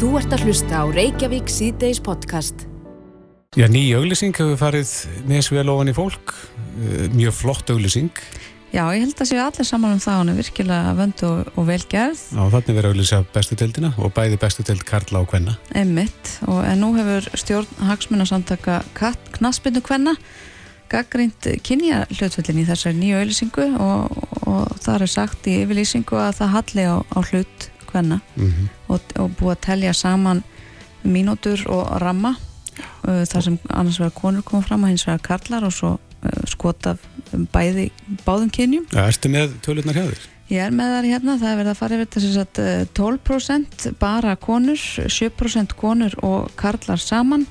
[0.00, 2.66] Þú ert að hlusta á Reykjavík síðdeis podcast.
[3.58, 4.92] Já, ný auglýsing hefur farið
[5.28, 6.32] nesvel ofan í fólk.
[6.80, 8.08] Eh, Mjög flott auglýsing.
[8.70, 11.64] Já, ég held að séu allir saman um það, hún er virkilega vönd og, og
[11.66, 15.56] velgerð, Já, þannig verið að auglýsa bestu deildina og bæði bestu deild Karla og Kvenna.
[15.74, 18.78] einmitt, og en nú hefur stjórn hagsmunasamtaka
[19.34, 20.14] knaspinu kvenna
[20.86, 26.38] gaggrínt kynja hlutföllin í þessari nýju auðlýsingu og, og það er sagt í yfirlýsingu að
[26.38, 30.42] það halli á, á hlut kvenna Mm og, og búið að telja saman
[31.06, 32.34] mínútur og ramma.
[33.04, 36.42] Uh, þar sem annars vegar konur koma fram og hins vegar karlar og svo uh,
[36.48, 36.98] skot af
[37.52, 37.90] bæði,
[38.26, 38.86] báðum kynjum.
[38.90, 40.28] Já, ertu með tölurnar hjá þér?
[40.50, 42.60] Ég er með þar hérna, það er verið að fara yfir þess að
[42.98, 44.80] 12% bara konur,
[45.20, 47.46] 7% konur og karlar saman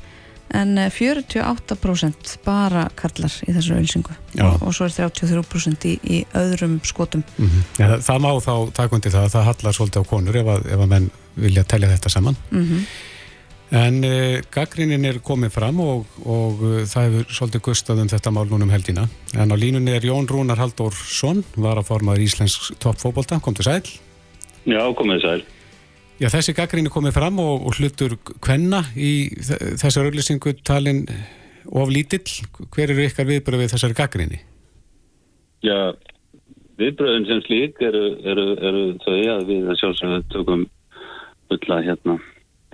[0.56, 4.48] en eh, 48% bara karlar í þessu auðlýsingu Já.
[4.50, 7.24] og, svo er 33% í, í öðrum skotum.
[7.38, 10.42] Mm Já, það, það má þá taka undir það að það hallar svolítið á konur
[10.42, 11.08] ef að, ef að menn
[11.40, 12.44] vilja telja þetta saman.
[12.52, 12.84] Mm
[13.70, 18.32] En uh, gaggrínin er komið fram og, og uh, það hefur svolítið gustað um þetta
[18.34, 19.04] mál núna um heldina.
[19.38, 23.84] En á línunni er Jón Rúnar Halldórsson, var að formaður Íslensk toppfóbolta, kom til sæl.
[24.66, 25.44] Já, komið sæl.
[26.20, 31.06] Já, þessi gaggríni komið fram og, og hlutur kvenna í þessar auglýsingu talin
[31.72, 32.28] of lítill.
[32.76, 34.42] Hver eru ykkar viðbröð við þessari gaggríni?
[35.64, 35.96] Já,
[36.80, 40.68] viðbröðin sem slík eru, eru, eru þau að við að sjálfsögðu tökum
[41.50, 42.20] fulla hérna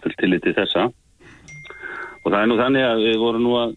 [0.03, 3.75] full tillit til þessa og það er nú þannig að við vorum nú að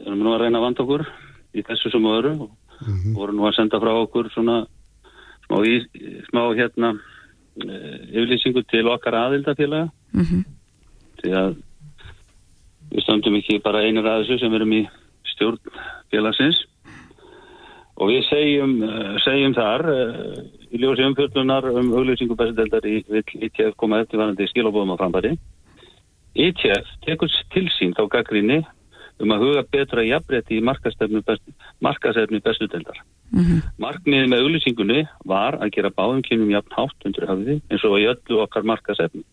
[0.00, 1.04] erum nú að reyna að vanda okkur
[1.54, 2.52] í þessu sem öðru og
[2.84, 4.64] Mm vorum nú að senda frá okkur svona
[5.46, 5.76] smá, í,
[6.28, 6.88] smá hérna
[7.62, 10.44] yfirlýsingu til okkar aðildafélaga -hmm.
[11.22, 11.56] því að
[12.90, 14.88] við stöndum ekki bara einir að þessu sem erum í
[15.34, 15.58] stjórn
[16.10, 16.64] félagsins.
[17.96, 20.38] Og við segjum, uh, segjum þar uh,
[20.74, 23.04] í ljósi umfjöldunar um auglýsingu bestadeldar í
[23.46, 25.38] ITF koma eftir varandi skilabóðum á frambæri
[26.34, 28.64] ITF tekur til sín þá gaggrinni
[29.22, 31.44] um að huga betra jafnrétti í markasefni best,
[33.32, 37.96] Mm Markmiðið með auðlýsingunni var að gera báðum kynum jafn hátt undir höfði eins og
[37.98, 39.24] í öllu okkar markasefni.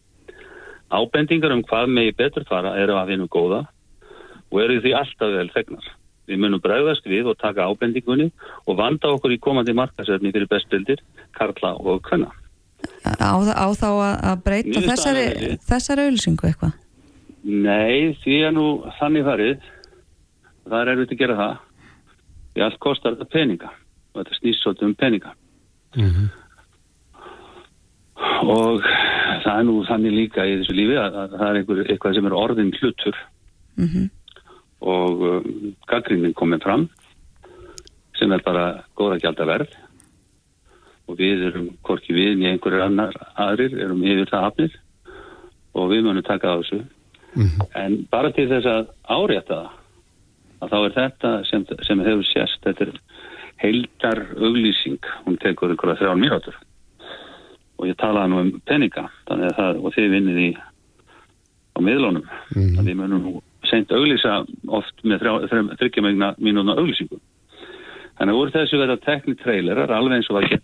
[0.91, 3.61] Ábendingar um hvað megi betur fara eru að vinna góða
[4.51, 5.85] og eru því alltaf vel fegnar.
[6.27, 8.29] Við munum bregðast við og taka ábendingunni
[8.65, 11.01] og vanda okkur í komandi markasefni fyrir bestildir,
[11.37, 12.31] karla og kvenna.
[13.05, 16.73] á, á þá að, að breyta Niðurstaðan þessari, þessari auðlýsingu eitthvað?
[17.43, 18.65] Nei, því er nú
[18.99, 19.69] þannig farið.
[20.67, 21.55] Það er erfitt að gera það.
[22.51, 23.71] Því allt kostar þetta peninga
[24.11, 25.35] og þetta snýst svolítið um peninga.
[25.97, 26.29] Mm
[28.41, 28.83] og
[29.41, 32.27] það er nú þannig líka í þessu lífi að, að það er einhver, eitthvað sem
[32.27, 33.21] er orðin hlutur.
[33.77, 34.09] Mm
[34.81, 36.87] og um, gaggrinnin komið fram
[38.17, 39.75] sem er bara góða gjaldaverð.
[41.05, 44.79] Og við erum hvorki við en einhverjir annar aðrir erum yfir það hafnir.
[45.77, 46.81] Og við munum taka á þessu.
[47.35, 47.67] -hmm.
[47.75, 49.69] en bara til þess að árétta það
[50.61, 52.91] að þá er þetta sem, sem hefur sérst þetta er
[53.61, 56.57] heildar auglýsing hún tekur einhverja þrjár mínútur.
[57.79, 60.49] Og ég talaði nú um peninga þannig að það, og þið vinnið í
[61.71, 62.25] á miðlunum.
[62.55, 62.73] Mhm.
[62.77, 65.27] þannig við munum nú seint auglýsa oft með
[65.79, 67.21] þryggjamegna mínúna auglýsingu.
[68.17, 70.61] Þannig að úr þessu verða tekni trailerar alveg eins og var ekki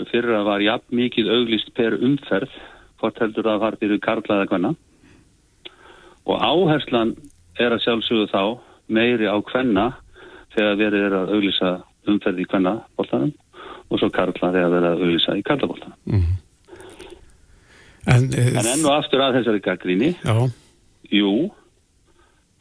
[0.00, 2.52] og fyrra var jafn mikið auglýst per umferð
[3.00, 4.70] hvort heldur það var fyrir karla eða hvenna
[6.28, 7.14] og áherslan
[7.60, 8.42] er að sjálfsögðu þá
[8.88, 9.86] meiri á hvenna
[10.54, 11.70] þegar verið er að auglýsa
[12.10, 13.32] umferð í hvenna bóltanum
[13.90, 16.36] og svo karla þegar verið að auglýsa í karla bóltanum Mhm.
[18.06, 20.14] En, eh, en enn og aftur að þessari gaggríni
[21.12, 21.50] jú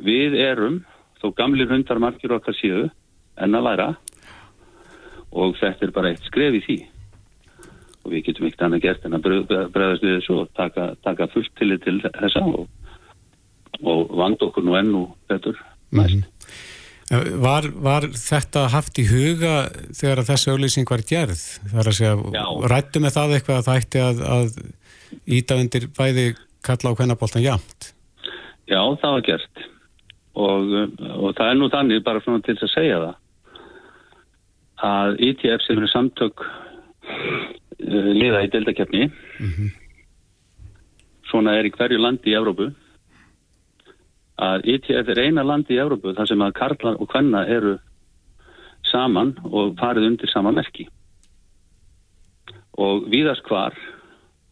[0.03, 0.81] við erum
[1.21, 2.89] þó gamlir hundar margir okkar síðu
[3.37, 3.89] en að læra
[5.31, 6.77] og þetta er bara eitt skref í því
[8.03, 9.25] og við getum ekkert annað gert en að
[9.71, 12.67] bregðast við þessu og taka, taka fullt til þessa og,
[13.83, 15.55] og vand okkur nú enn og betur
[15.91, 16.15] næst.
[16.15, 16.23] Mhm.
[16.23, 16.38] Eh,
[17.09, 19.53] Var, var þetta haft í huga
[19.97, 21.41] þegar að þessi auglýsing var gerð?
[21.71, 24.59] Það er að segja, rættu með það eitthvað að það ætti að, að
[25.39, 26.25] íta undir bæði
[26.65, 27.89] kalla á kvennaboltan jamt?
[28.69, 29.63] Já, það var gert
[30.37, 30.75] og,
[31.17, 33.15] og það er nú þannig bara svona til að segja það
[34.89, 39.09] að ITF sem eru samtök uh, liða í deildakefni
[41.29, 42.69] svona er í hverju landi í Evrópu
[44.39, 47.77] að ITF er eina landi í Evrópu þar sem að karlar og kvenna eru
[48.87, 50.87] saman og farið undir sama merki.
[52.79, 53.75] Og víðast hvar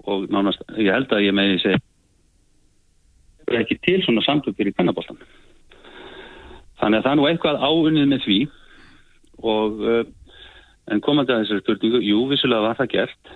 [0.08, 1.84] og nánast, ég held að ég megi segja
[3.48, 5.20] er ekki til svona samtökur í pennaboltan
[6.82, 8.40] þannig að það er nú eitthvað áunnið með því
[9.48, 10.02] og uh,
[10.92, 13.36] en komandi að þessari spurningu, jú, vissulega var það gert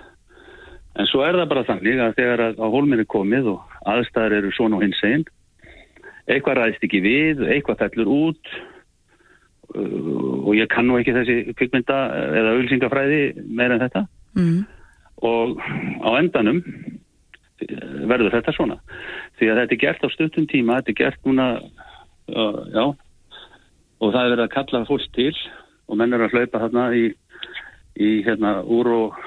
[1.00, 4.50] En svo er það bara þannig að þegar að á hólminni komið og aðstæðar eru
[4.52, 5.22] svona og hins einn,
[6.28, 8.52] eitthvað ræðist ekki við, eitthvað fellur út
[9.76, 12.00] uh, og ég kann nú ekki þessi kvikmynda
[12.40, 14.04] eða auðlýsingafræði meira en þetta
[14.38, 14.60] mm.
[15.32, 15.64] og
[16.06, 18.78] á endanum eh, verður þetta svona.
[19.40, 21.48] Því að þetta er gert á stuttum tíma, þetta er gert núna,
[22.36, 22.86] uh, já,
[24.02, 25.34] og það er verið að kalla fólk til
[25.92, 27.06] og menn er að hlaupa þarna í,
[28.00, 29.22] í hérna úr og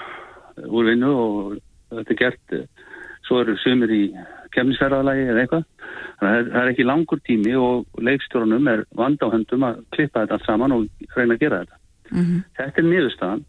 [0.62, 1.55] úr vinnu og
[1.91, 2.67] þetta er gert eh,
[3.26, 4.02] svo eru sumir í
[4.55, 5.65] kemnisferðalagi eða eitthvað.
[6.21, 10.23] Þannig að það er ekki langur tími og leikstjórnum er vand á höndum að klippa
[10.23, 10.87] þetta allt saman og
[11.17, 11.81] reyna að gera þetta.
[12.11, 13.45] Mm þetta er niðurstaðan.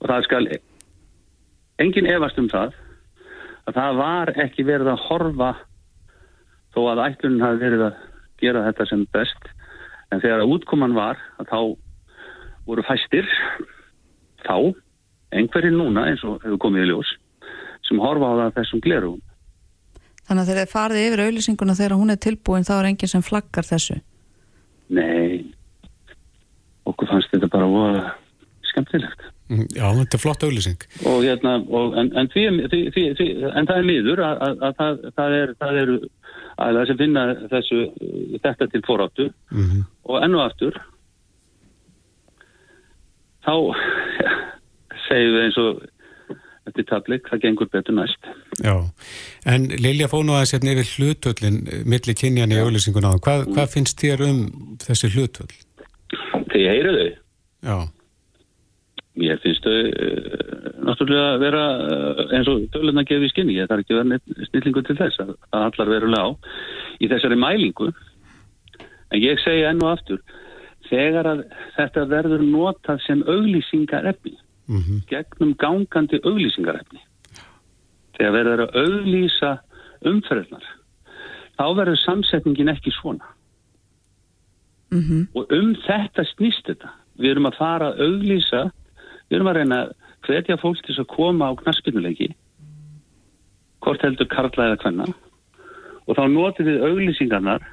[0.00, 0.44] Og það skal
[1.78, 2.76] engin efast um það
[3.66, 5.50] að það var ekki verið að horfa
[6.74, 8.02] þó að ætlunin hafi verið að
[8.40, 9.52] gera þetta sem best.
[10.12, 11.60] En þegar að útkoman var að þá
[12.66, 13.28] voru fæstir
[14.46, 14.74] þá
[15.34, 17.12] einhverjir núna eins og hefur komið í ljós
[17.86, 19.22] sem horfa á það þessum glerugum
[20.26, 23.22] Þannig að þegar þið farið yfir auðlýsinguna þegar hún er tilbúin þá er enginn sem
[23.22, 24.00] flaggar þessu.
[24.88, 25.54] nei
[26.86, 28.04] okkur fannst þetta bara voða
[28.70, 30.80] skemmtilegt Mm, Já, þetta er flott auðlýsing.
[31.06, 34.56] og hérna og, en, en, því, því, því, því, en það er miður að, að,
[34.66, 35.98] að það, það, er, það eru
[36.64, 37.78] aðeins sem finna þessu
[38.42, 40.80] þetta til fóráttu Mm og enn og aftur
[43.46, 43.54] þá
[45.06, 45.80] segjum við eins og
[46.66, 48.30] þetta er tablik, það gengur betur næst
[48.62, 48.74] Já,
[49.46, 53.16] en Lilja fóð nú aðeins hérna yfir hlutöllin milli kynjan í auðlýsinguna.
[53.22, 54.42] Hvað, hvað finnst þér um
[54.82, 55.52] þessi hlutöll?
[56.50, 57.08] þegar ég heyri þau
[57.66, 57.76] Já,
[59.16, 63.56] Mér finnst þau uh, náttúrulega vera uh, eins og tölun að gefa í skinni.
[63.56, 66.30] Ég þarf ekki að vera snillingu til þess að, að allar verulega á
[67.00, 67.88] í þessari mælingu.
[69.08, 70.20] En ég segi enn og aftur,
[70.90, 71.42] þegar að
[71.78, 74.34] þetta verður notað sem auglýsingarefni,
[74.68, 77.00] mm gegnum gangandi auglýsingarefni,
[78.16, 79.52] þegar verður að auglýsa
[80.06, 80.66] umferðnar,
[81.58, 83.32] þá verður samsetningin ekki svona.
[84.94, 86.92] Mm Og um þetta snýst þetta.
[87.16, 88.64] Við erum að fara að auglýsa,
[89.28, 89.78] við erum að reyna
[90.26, 92.28] hvetja fólk til að koma á knaspinnuleiki,
[93.80, 95.06] hvort heldur karla eða hvenna,
[96.06, 97.64] og þá notum við auglýsingarnar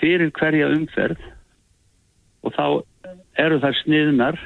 [0.00, 1.22] fyrir hverja umferð
[2.44, 2.66] og þá
[3.40, 4.38] eru þær sniðnar,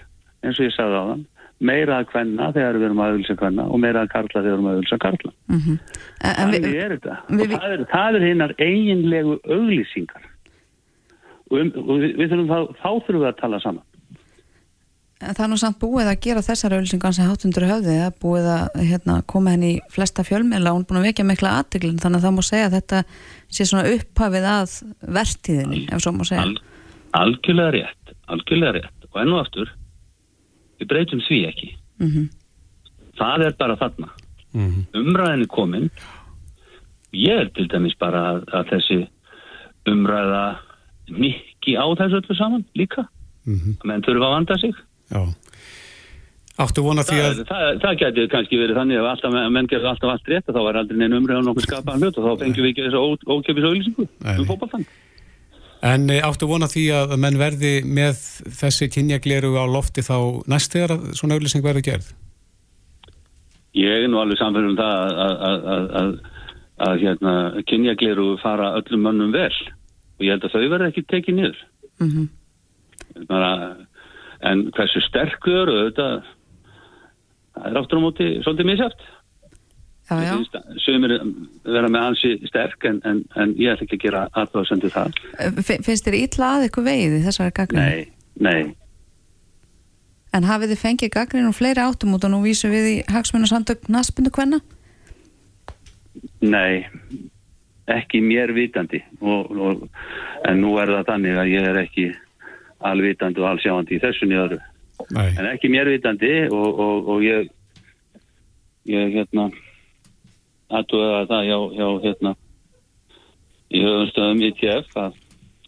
[0.44, 1.24] eins og ég sagði á þann,
[1.60, 4.54] meira að hvenna þegar við erum að auglýsa hvenna og meira að karla þegar við
[4.56, 5.32] erum að auglýsa karla.
[5.50, 5.78] -hmm.
[6.20, 7.16] En, en Þannig við, er þetta.
[7.28, 10.24] við- og það er, það er hinnar eiginlegu auglýsingar.
[11.50, 13.82] Og, um, og þurfum þá, þá þurfum við að tala saman.
[15.20, 18.14] en það er nú samt búið að gera þessar auðlýsingar sem hátundur höfði, það er
[18.22, 21.50] búið að hérna, koma henni í flesta fjölmiðla og hún er búin að vekja mikla
[21.60, 23.02] aðteglin, þannig að það má segja að þetta
[23.52, 24.70] sé svona upphafið að
[25.18, 26.46] vertíðinni, ef svo má segja.
[26.46, 26.56] Al,
[27.20, 28.96] algjörlega rétt, algjörlega rétt.
[29.12, 29.68] Og enn og aftur,
[30.80, 31.72] við breytum því ekki.
[32.02, 32.28] Mm
[33.20, 34.06] Það er bara þarna.
[34.54, 34.84] -hmm.
[34.96, 35.90] Umræðin er komin.
[37.12, 39.00] Ég er til dæmis bara að, að þessi
[39.90, 40.44] umræða
[41.10, 43.04] mikki á þessu öllu saman líka.
[43.44, 44.74] Mm Menn þurfa að vanda sig.
[45.10, 45.20] Já.
[46.60, 47.36] Áttu vona því að...
[47.36, 50.56] Það, það, það geti kannski verið þannig að alltaf, menn gerði alltaf allt rétt og
[50.56, 53.00] þá var aldrei neina umræðan nokkuð skapaðan hlut og þá fengjum við ekki þessu
[53.36, 54.84] ókjöfis auðlýsingu Nei, um nei.
[55.80, 58.18] En eh, áttu vona því að menn verði með
[58.60, 62.10] þessi kynjagleru á lofti þá næst þegar að svona auðlýsing verður gerð?
[63.78, 66.10] Ég er nú alveg samfélum það að, að, að, að, að,
[66.86, 67.34] að hérna,
[67.70, 69.54] kynjagleru fara öllum mönnum vel
[70.20, 71.62] og ég held að þau verði ekki tekið niður.
[72.10, 72.26] -hmm.
[73.30, 73.52] Bara,
[74.44, 76.28] en hversu sterk þau eru auðvitað,
[77.56, 79.08] það er áttur á móti svolítið misjátt.
[80.84, 81.14] Sumir
[81.64, 85.20] vera með hansi sterk en, en, en ég ætla ekki að gera aðbáðsendu það.
[85.66, 88.04] Fin- Finnst þér illa að ykkur vegið í þessari gaggrinni?
[88.40, 88.74] Nei, nei.
[90.34, 91.14] En hafið þið fengið
[91.50, 94.60] og fleiri áttum út og nú vísum við í hagsmunarsamtök naspindu hvenna?
[96.40, 96.86] Nei,
[97.90, 99.86] ekki mér vitandi og, og,
[100.48, 102.04] en nú er það þannig að ég er ekki
[102.90, 104.28] alvitandi og allsjáandi í þessu
[105.10, 105.30] Nei.
[105.36, 107.50] en ekki mér vitandi og, og, og ég
[108.88, 109.48] ég hérna
[110.70, 112.32] aðtúða það hjá, hjá hérna
[113.70, 115.16] í höfumstöðum ITF að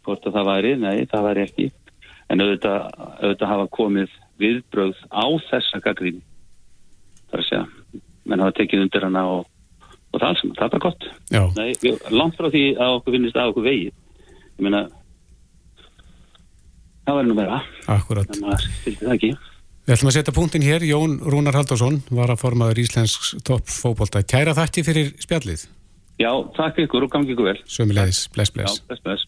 [0.03, 1.67] hvort að það væri, nei það væri ekki.
[2.33, 2.87] En auðvitað,
[3.23, 6.23] auðvitað hafa komið viðbröð á þessa gaggríni
[7.31, 9.45] þar að segja menn hafa tekið undir hana og,
[10.13, 11.07] og það alls, það er bara gott.
[11.59, 13.89] Nei, ég- langt frá því að okkur finnist að okkur vegi.
[14.59, 14.83] Ég meina
[17.07, 17.63] það væri nú meira.
[17.91, 18.31] Akkurat.
[18.37, 19.33] en maður fylgdi það ekki
[19.83, 20.85] Við ætlum að setja punktin hér.
[20.87, 24.21] Jón Rúnar Haldarsson var að formaður Íslensk toppfóbolta.
[24.23, 25.65] Kæra þætti fyrir spjallið.
[26.23, 28.29] Já, takk ykkur og gangi ykkur vel Sömulegis.
[28.31, 28.79] Bless, Já, bless.
[28.87, 29.25] bless, bless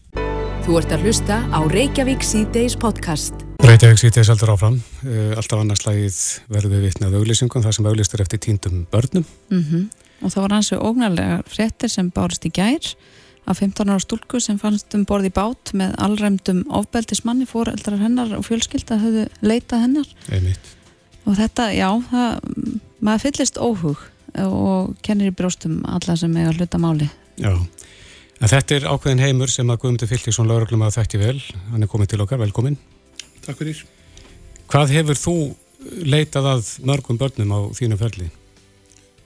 [0.63, 3.43] Þú ert að hlusta á Reykjavík síðdeis podcast.
[3.67, 4.79] Reykjavík sýtið saldur áfram.
[5.03, 6.21] Uh, alltaf annarslægið
[6.55, 9.27] verður við vitnað auglýsingum, það sem auglýstur eftir tíndum börnum.
[9.51, 9.83] Mm -hmm.
[10.23, 12.95] Og það var hansu ógnarlega fréttir sem bárist í gær
[13.45, 18.45] af 15 ára stúlku sem fannst um borði bát með allræmdum ofbeldismanni, fóreldrar hennar og
[18.47, 20.09] fjölskylda höfðu leitað hennar.
[20.33, 20.71] Einmitt.
[21.25, 22.49] Og þetta, já, það,
[23.05, 24.01] maður fyllist óhug
[24.45, 27.09] og kennir í brjóstum alla sem eiga hluta máli.
[27.41, 31.37] Já, en þetta er ákveðin heimur sem að Guðmundur Fylliksson lauruglum að þekkti vel.
[31.71, 32.77] Hann er komin til okkar, velkomin.
[33.45, 33.85] Takk fyrir.
[34.71, 35.37] Hvað hefur þú
[36.05, 38.29] leitað að mörgum börnum á þínu ferli?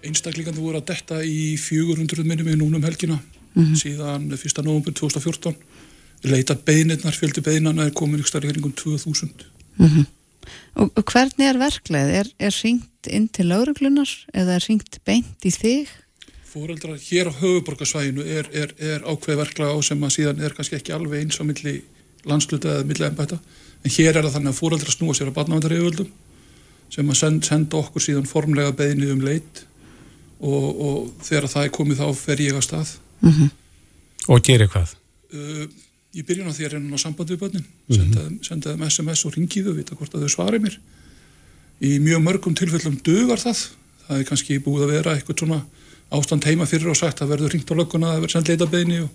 [0.03, 3.19] Einstaklingandi voru að detta í 400 minnum í núnum helgina
[3.53, 3.75] mm -hmm.
[3.83, 4.63] síðan 1.
[4.63, 5.55] november 2014.
[6.23, 9.29] Leita beinirnar, fjöldi beinarna er komin ykkur starf í hringum 2000.
[9.77, 10.05] Mm -hmm.
[10.75, 12.09] Og hvernig er verkleið?
[12.19, 15.87] Er, er ringt inn til lauruglunar eða er ringt beint í þig?
[16.49, 20.75] Fóreldrar hér á höfuborgarsvæginu er, er, er ákveð verklega á sem að síðan er kannski
[20.79, 21.83] ekki alveg eins á milli
[22.25, 23.37] landsluta eða milli ennbæta
[23.83, 26.09] en hér er það þannig að fóreldra snúa sér að barnavendarauðvöldum
[26.89, 29.63] sem að send, senda okkur síðan formlega beðinni um leit
[30.39, 33.49] og, og þegar það er komið þá fer ég að stað mm -hmm.
[34.27, 34.95] Og gerir hvað?
[35.33, 35.67] Uh,
[36.13, 38.43] ég byrjun á því að reyna á sambandi við börnin mm -hmm.
[38.43, 40.79] senda þeim SMS og ringiðu vita hvort að þau svari mér
[41.79, 43.69] í mjög mörgum tilfellum dögar það
[44.07, 45.61] það er kannski búið að vera eitthvað svona
[46.09, 49.09] ástand heima fyrir og sagt að verður ringt á lögguna að verður sendt leitabeðinni og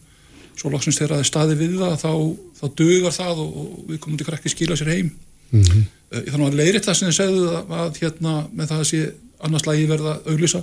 [0.54, 2.12] svo loksins þegar það er staði við það þá,
[2.60, 5.10] þá dögar það og, og við komum til krakki skila sér heim
[5.50, 5.84] mm -hmm.
[6.30, 9.00] þannig að leiðrætt það sem þið segðu að, að hérna með það að sé
[9.44, 10.62] annars lagi verða auglýsa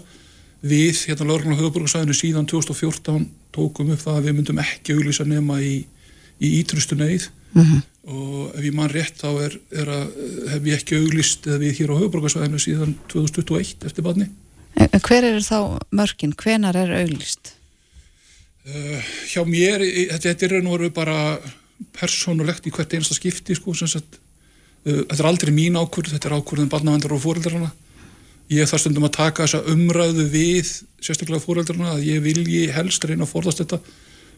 [0.61, 5.57] við hérna og Höfuborgarsæðinu síðan 2014 tókum upp það að við myndum ekki auglýsa nema
[5.61, 5.85] í,
[6.37, 7.81] í ítrustu neyð mm -hmm.
[8.13, 10.05] og ef ég mann rétt þá er, er að,
[10.53, 14.29] hef ég ekki auglýst eða við hér á Höfuborgarsæðinu síðan 2021 eftir barni
[14.77, 16.33] Hver er þá mörgin?
[16.33, 17.55] Hvenar er auglýst?
[18.61, 19.81] Uh, hjá mér,
[20.21, 21.39] þetta er raun og veru bara
[21.97, 24.19] persónulegt í hvert einasta skipti sko, sagt,
[24.85, 27.71] uh, þetta er aldrei mín ákvörð, þetta er ákvörðin barnavendar og fóreldrarna
[28.51, 30.67] ég þarf stundum að taka þessa umræðu við
[31.01, 33.79] sérstaklega fóreldrarna að ég vilji helst reyna að forðast þetta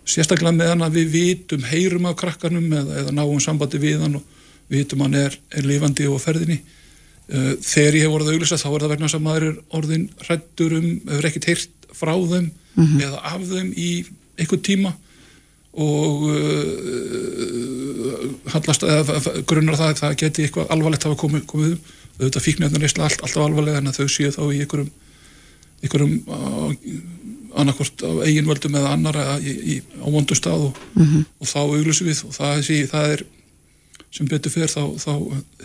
[0.04, 4.24] sérstaklega meðan að við vitum heyrum af krakkanum eða, eða náum sambandi við hann og
[4.72, 8.84] vitum hann er, er lifandi og ferðinni uh, þegar ég hef voruð auðvisa þá er
[8.84, 13.00] það vegna sem maður er orðin hrættur um, hefur ekkert heyrt frá þeim mm -hmm.
[13.08, 13.90] eða af þeim í
[14.38, 14.92] einhvern tíma
[15.74, 16.38] og uh,
[18.54, 21.82] hallast, eða, grunnar það að það geti eitthvað alvarlegt hafa komið, komið um
[22.20, 24.90] auðvitað fíknirna reysla allt, alltaf alvarlega en að þau séu þá í einhverjum,
[25.84, 26.16] einhverjum
[27.54, 31.26] annarkort á eiginvöldum eða annara í, í, á vondu stað og, mm -hmm.
[31.40, 33.26] og þá auglúsum við og það, sí, það er
[34.14, 35.14] sem betur fer þá, þá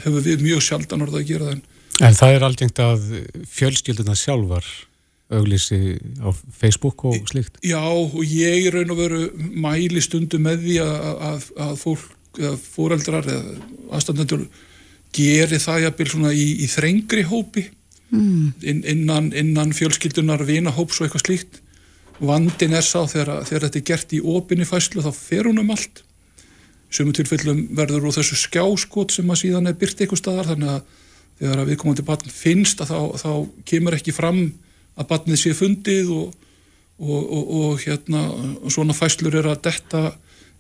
[0.04, 1.64] hefur við mjög sjaldan orðið að gera það en,
[2.08, 3.08] en það er aldrei að
[3.56, 4.68] fjölskylduna sjálfar
[5.28, 7.58] auglýsi á Facebook og slikt?
[7.64, 12.06] Já, og ég raun og veru mæli stundu með því að, að, að fólk,
[12.38, 13.58] eða fóreldrar eða
[13.92, 14.46] aðstandendur
[15.14, 17.64] geri það jafnvel svona í, í þrengri hópi
[18.10, 18.58] mm.
[18.62, 21.62] In, innan, innan fjölskyldunar vinahóps og eitthvað slíkt
[22.18, 25.74] vandin er sá þegar, þegar þetta er gert í opinni fæslu þá fer hún um
[25.74, 26.02] allt
[26.90, 30.96] sumum tilfellum verður úr þessu skjáskot sem að síðan er byrt eitthvað staðar þannig að
[31.38, 33.30] þegar við komum til batn finnst að þá, þá
[33.70, 34.40] kemur ekki fram
[34.98, 36.32] að barnið sé fundið og,
[36.98, 38.24] og, og, og hérna,
[38.72, 40.02] svona fæslur er að detta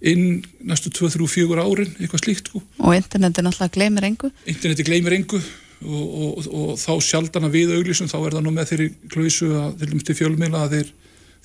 [0.00, 2.62] inn næstu 2-3-4 árin, eitthvað slíkt sko.
[2.78, 4.30] Og interneti náttúrulega gleymir engu?
[4.46, 5.40] Interneti gleymir engu
[5.78, 10.64] og þá sjaldana við auglísum þá er það nú með þeirri klausu að til fjölmila
[10.64, 10.88] að þeir,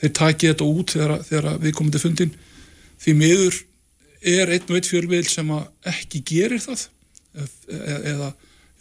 [0.01, 2.33] þeir taki þetta út þegar, þegar við komum til fundin
[3.03, 3.59] því miður
[4.33, 5.51] er einn og einn fjölmil sem
[5.91, 6.87] ekki gerir það
[7.37, 8.31] e-, eða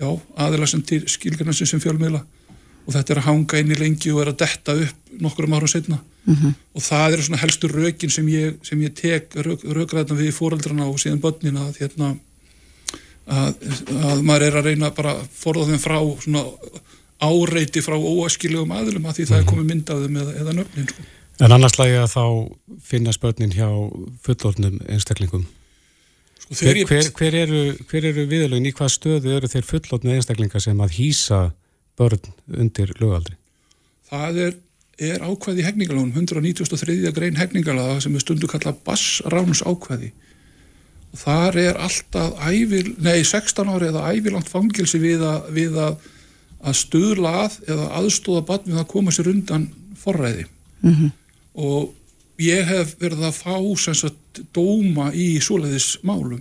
[0.01, 0.09] já,
[0.47, 2.23] aðeila sem til skilgarnarsinn sem fjölmila
[2.87, 5.55] og þetta er að hanga inn í lengi og er að detta upp nokkur um
[5.57, 6.55] árum setna mm -hmm.
[6.75, 10.99] og það eru svona helstu rökin sem ég, sem ég tek rökræðna við fóreldrana og
[10.99, 12.17] síðan börnina að, hérna,
[13.27, 13.55] að,
[14.11, 16.45] að maður er að reyna bara að forða þeim frá svona
[17.23, 19.51] áreiti frá óaskiljum aðlum að því það er mhm.
[19.51, 21.03] komið myndaðum eða, eða nöfnin sko.
[21.41, 22.25] En annars lagi að þá
[22.83, 23.69] finna spörnin hjá
[24.23, 25.47] fullornum einstaklingum
[26.39, 27.63] sko, hver, hver, hver eru,
[27.93, 31.53] eru viðlögin í hvað stöðu eru þeir fullornu einstaklingar sem að hýsa
[31.99, 33.37] börn undir lögaldri?
[34.09, 34.59] Það er,
[34.99, 37.13] er ákvæði hefningalónum, 193.
[37.17, 40.13] grein hefningalaga sem er stundu kallað bassráns ákvæði
[41.13, 46.07] og þar er alltaf ævil, nei 16 ári eða ævilangt fangilsi við að, við að,
[46.65, 49.67] að stuðla að eða aðstóða barn við að koma sér undan
[50.01, 50.47] forræði
[50.81, 51.11] mm -hmm.
[51.69, 51.93] og
[52.41, 56.41] ég hef verið að fá sagt, dóma í svoleiðis málum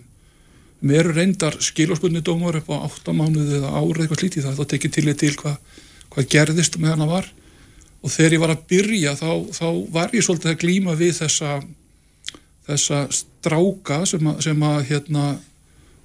[0.81, 4.95] Mér reyndar skilorspunni dómar upp á 8 mánuði eða árið eitthvað slítið það, þá tekið
[4.95, 5.77] til ég til hvað
[6.11, 7.27] hva gerðist með hana var.
[8.01, 11.51] Og þegar ég var að byrja þá, þá var ég svolítið að glýma við þessa,
[12.65, 15.25] þessa stráka sem að, sem að hérna,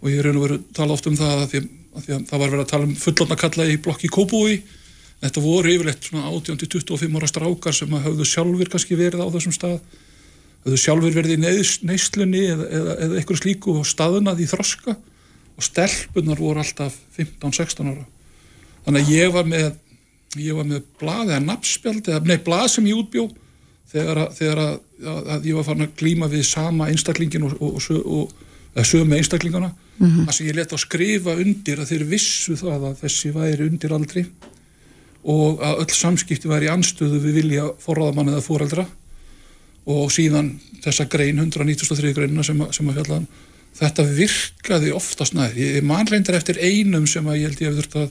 [0.03, 2.17] og ég er raun og verið að tala oft um það að því að, því
[2.19, 4.59] að það var verið að tala um fullotna kalla í blokki Kópúi
[5.23, 9.79] þetta voru yfirleitt svona 18-25 ára strákar sem hafðu sjálfur kannski verið á þessum stað
[10.67, 11.43] hafðu sjálfur verið í
[11.87, 14.97] neyslunni eða, eða, eða eitthvað slíku og staðunað í þroska.
[15.57, 18.03] Og stelpunar voru alltaf 15-16 ára.
[18.85, 19.69] Þannig að ég var með
[20.37, 23.29] ég var með blað eða nafnspjald eða nei blað sem ég útbjó
[23.93, 24.75] þegar, að, þegar að,
[25.33, 28.35] að ég var farin að glíma við sama einstaklingin og, og, og,
[28.77, 29.71] og sömu einstaklingana.
[29.97, 30.27] Mm -hmm.
[30.27, 33.95] þar sem ég leta að skrifa undir að þeir vissu það að þessi væri undir
[33.97, 34.27] aldri
[35.25, 38.85] og að öll samskipti væri anstöðu við vilja forraðamann eða foreldra
[39.87, 43.21] og síðan þessa grein 193 greinina sem, sem að fjalla
[43.77, 47.99] þetta virkaði oftast næður ég manreindar eftir einum sem að ég held ég hef þurft
[48.01, 48.11] að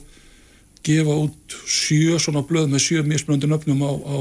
[0.86, 4.16] gefa út sjö svona blöð með sjö mismunandi nöfnum á, á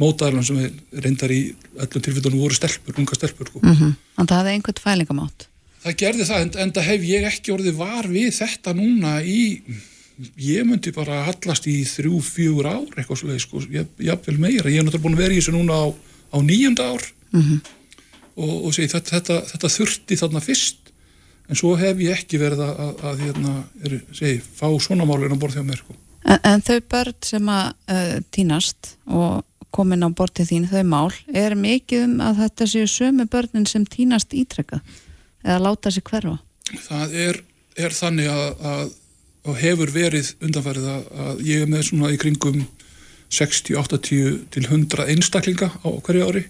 [0.00, 0.60] mótaðarlan sem
[1.00, 3.62] reyndar í öllum tilfellunum voru stelpur, unga stelpur sko.
[3.62, 3.92] mm -hmm.
[4.18, 5.48] Að það hefði einhvern fælingamátt
[5.84, 9.40] Það gerði það, en, en það hef ég ekki orðið var við þetta núna í
[10.40, 13.60] ég myndi bara hallast í þrjú, fjögur ár eitthvað svolítið, sko,
[14.06, 14.70] jafnvel meira.
[14.70, 15.86] Ég hef náttúrulega búin að vera í þessu núna á,
[16.34, 17.60] á nýjunda ár mm -hmm.
[18.36, 20.76] og, og segi, þetta, þetta, þetta þurfti þarna fyrst
[21.48, 25.36] en svo hef ég ekki verið að, að, að hérna, er, segi, fá svona málinn
[25.36, 25.94] á borð hjá mér sko.
[26.24, 31.12] en, en þau börn sem að uh, týnast og komin á bortið þín, þau mál
[31.34, 34.80] er mikið um að þetta séu sömu börnin sem týnast ítrekka
[35.44, 36.38] eða láta sér hverfa?
[36.88, 37.40] Það er,
[37.76, 38.92] er þannig að, að
[39.44, 42.62] og hefur verið undanfærið að, að ég er með svona í kringum
[43.34, 46.44] 60, 80 til 100 einstaklinga á hverju ári.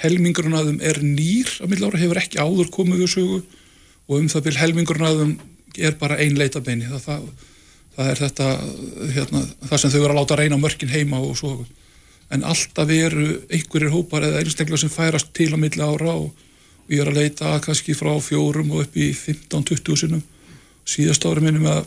[0.00, 3.42] Helmingurinn að þeim er nýr að milla ára, hefur ekki áður komið við sögu.
[4.06, 5.34] Og um það byrj helmingurinn að þeim
[5.88, 7.26] er bara ein leitabeini það, það,
[7.96, 8.50] það er þetta
[9.16, 11.52] hérna, það sem þau verður að láta reyna mörkin heima og svo.
[12.32, 16.32] En alltaf eru einhverjir hópar eða einstaklega sem færast til að milla ára og
[16.90, 20.24] ég er að leita kannski frá fjórum og upp í 15-20 sinum
[20.86, 21.86] síðast ári minnum að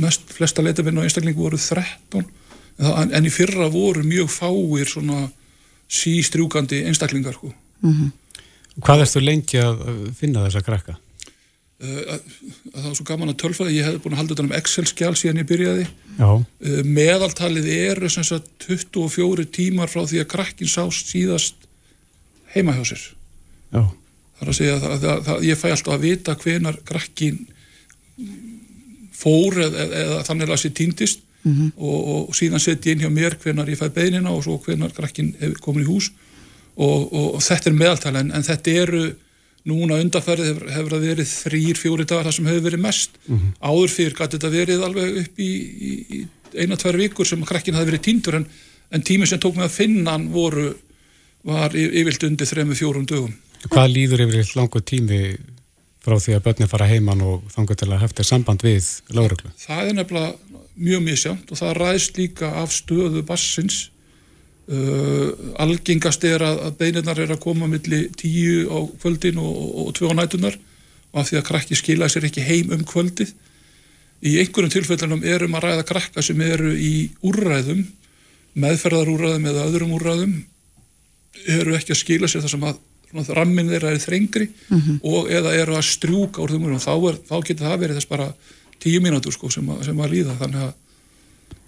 [0.00, 2.24] mest flesta leitafinn á einstaklingu voru 13
[2.78, 5.26] en í fyrra voru mjög fáir svona
[5.92, 7.52] sístrjúkandi einstaklingar sko.
[7.82, 8.10] mm -hmm.
[8.80, 9.80] Hvað erstu lengi að
[10.16, 10.96] finna þessa krakka?
[11.82, 12.18] Uh,
[12.72, 15.40] það var svo gaman að tölfæða ég hef búin að halda þetta um Excel-skjál síðan
[15.42, 15.86] ég byrjaði
[16.22, 16.44] uh,
[16.86, 21.66] meðaltalið eru sagt, 24 tímar frá því að krakkin sást síðast
[22.54, 23.02] heima hjá sér
[23.74, 23.82] Já.
[23.82, 27.42] það er að segja að, að, að ég fæ alltaf að vita hvenar krakkin
[29.10, 31.72] fór eða, eða þannig að það sé týndist mm -hmm.
[31.76, 34.92] og, og síðan sett ég inn hjá mér hvenar ég fæ beinina og svo hvenar
[34.92, 36.10] krakkin hefur komin í hús
[36.76, 39.02] og, og, og þetta er meðaltæla en, en þetta eru
[39.64, 43.38] núna undarferðið hefur, hefur að verið þrýr, fjóri dagar það sem hefur verið mest mm
[43.38, 43.52] -hmm.
[43.60, 45.52] áður fyrir gæti þetta verið alveg upp í,
[45.90, 46.26] í, í
[46.58, 48.46] eina, tvær vikur sem krakkin hafi verið týndur en,
[48.90, 50.74] en tími sem tók með að finna hann voru
[51.42, 53.34] var yfirlt undir þrejum, fjórum dögum
[53.70, 55.36] Hvað líður yfir langu tími
[56.02, 59.52] frá því að börnir fara heimann og þangar til að hefta samband við lágrögglu?
[59.62, 63.90] Það er nefnilega mjög misjánt og það ræðst líka af stöðu bassins
[64.72, 65.32] uh,
[65.62, 69.96] algengast er að, að beinirnar er að koma millir tíu á kvöldin og, og, og
[69.98, 70.58] tvö á nætunar
[71.12, 73.34] og af því að krakki skila sér ekki heim um kvöldið.
[74.22, 77.82] Í einhverjum tilfellunum erum að ræða krakka sem eru í úrræðum
[78.62, 80.34] meðferðarúrræðum eða öðrum úrræðum
[81.52, 82.80] eru ekki að skila sér þar sem að
[83.36, 84.98] rammin þeirra er þrengri mm -hmm.
[85.02, 88.28] og eða eru að strjúka úr þeim þá, er, þá getur það verið þess bara
[88.82, 90.72] tíu mínútur sko, sem, sem að líða þannig að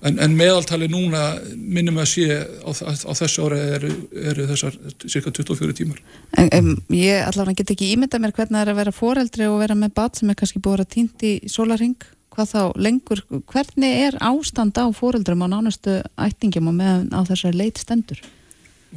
[0.04, 1.20] En, en meðaltali núna
[1.56, 2.24] minnum að sé
[2.60, 6.02] á, á þessu ára eru, eru þessar cirka 24 tímar.
[6.36, 9.62] En, en ég allavega get ekki ímynda mér hvernig það er að vera foreldri og
[9.62, 11.96] vera með bat sem er kannski búið að týnt í sólaring,
[12.36, 17.62] hvað þá lengur, hvernig er ástand á foreldrum á nánustu ættingum og með á þessari
[17.62, 18.20] leit stendur?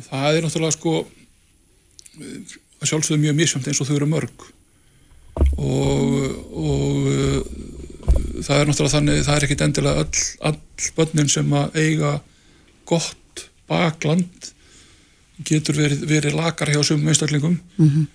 [0.09, 0.97] Það er náttúrulega sko
[2.17, 4.47] að sjálfsögðu mjög misjönd eins og þau eru mörg
[5.55, 6.13] og,
[6.51, 7.76] og
[8.07, 12.11] það er náttúrulega þannig það er ekkit endilega all, all börnin sem að eiga
[12.87, 14.51] gott bakland
[15.47, 18.05] getur verið, verið lakar hjá sumum einstaklingum mm -hmm.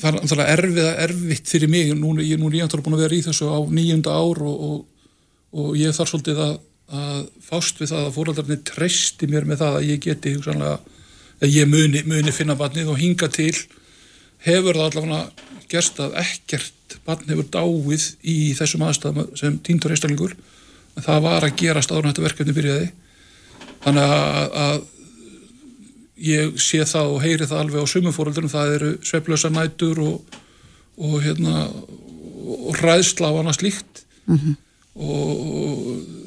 [0.00, 3.16] það er náttúrulega erfið, erfitt fyrir mig, nú, ég er nú nýjandur búin að vera
[3.16, 4.86] í þessu á nýjunda ár og, og,
[5.52, 6.58] og ég þarf svolítið að,
[6.88, 10.78] að fást við það að fóröldarnir treysti mér með það að ég geti hugsanlega
[11.40, 13.54] ég muni, muni finna barnið og hinga til
[14.46, 15.30] hefur það allavega
[15.68, 20.36] gerst að ekkert barn hefur dáið í þessum aðstæðum sem týndur einstaklingur.
[20.96, 22.90] En það var að gerast áður þetta verkefni byrjaði.
[23.84, 24.78] Þannig að, að
[26.26, 30.38] ég sé það og heyri það alveg á sumufóröldunum það eru svepplösa nætur og,
[30.96, 31.66] og hérna
[32.46, 34.54] og ræðsla á annars líkt mm -hmm.
[34.94, 36.24] og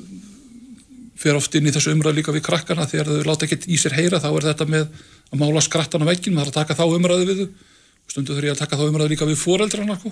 [1.20, 2.88] fer oft inn í þessu umræðu líka við krakkana.
[2.88, 4.86] Þegar þau láta ekkert í sér heyra þá er þetta með
[5.32, 7.50] að mála skrattan á veginn maður þarf að taka þá umræðu við þau.
[8.10, 10.12] Stundu þurf ég að taka þá umræðu líka við foreldrarna sko.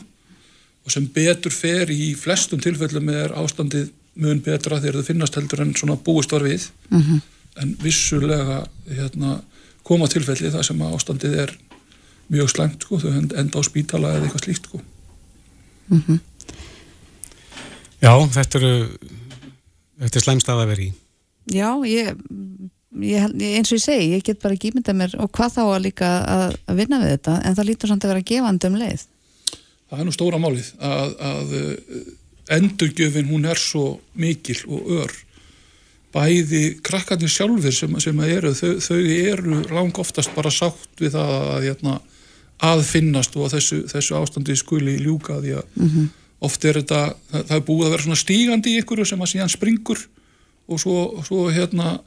[0.87, 3.89] Og sem betur fer í flestum tilfellum er ástandið
[4.23, 7.19] mun betra þegar þau finnast heldur en svona búist var við mm -hmm.
[7.61, 9.41] en vissulega hérna,
[9.83, 11.51] koma tilfelli þar sem ástandið er
[12.31, 14.81] mjög slæmt sko, þau enda á spítala eða eitthvað slíkt sko.
[15.87, 16.19] mm -hmm.
[18.01, 18.97] Já, þetta eru
[19.99, 20.93] þetta er slæmst að að vera í
[21.47, 22.15] Já, ég,
[23.01, 23.21] ég
[23.57, 26.09] eins og ég segi, ég get bara ekki ímynda mér og hvað þá að líka
[26.23, 29.05] að, að vinna við þetta en það lítur samt að vera gefandi um leið
[29.87, 31.53] Það er nú stóra málið að, að
[32.57, 35.15] endurgjöfin hún er svo mikil og ör
[36.15, 41.33] bæði krakkarnir sjálfur sem, sem eru, þau, þau eru lang oftast bara sátt við það
[41.37, 41.97] að, hérna,
[42.67, 46.07] að finnast og þessu, þessu ástandi skuli ljúka því að mm -hmm.
[46.47, 49.31] oft er þetta, það, það er búið að vera svona stígandi í ykkur sem að
[49.33, 50.05] síðan springur
[50.67, 50.97] og svo,
[51.27, 51.99] svo hérna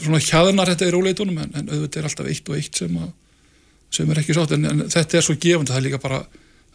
[0.00, 3.10] svona hjaðnar þetta í róleitunum en, en auðvitað er alltaf eitt og eitt sem, að,
[3.90, 6.22] sem er ekki sátt en, en þetta er svo gefand, það er líka bara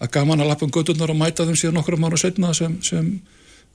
[0.04, 3.14] að gaman að lappa um gödunar og mæta þeim síðan okkur mánu setna sem, sem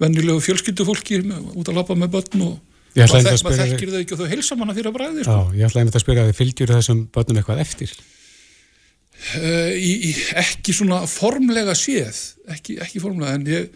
[0.01, 1.23] vennilegu fjölskyldufólki
[1.55, 2.57] út að lappa með börn og
[2.97, 5.37] maður þek, þekkir þau ekki og þau heilsa manna fyrir að bræði sko.
[5.37, 7.93] Já, ég ætlaði einmitt að spyrja að þið fylgjur þessum börnum eitthvað eftir
[9.39, 12.19] uh, í, í, Ekki svona formlega séð
[12.51, 13.71] ekki, ekki formlega en ég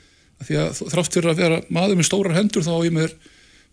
[0.45, 3.15] því að þrátt fyrir að vera maður með stórar hendur þá er ég með,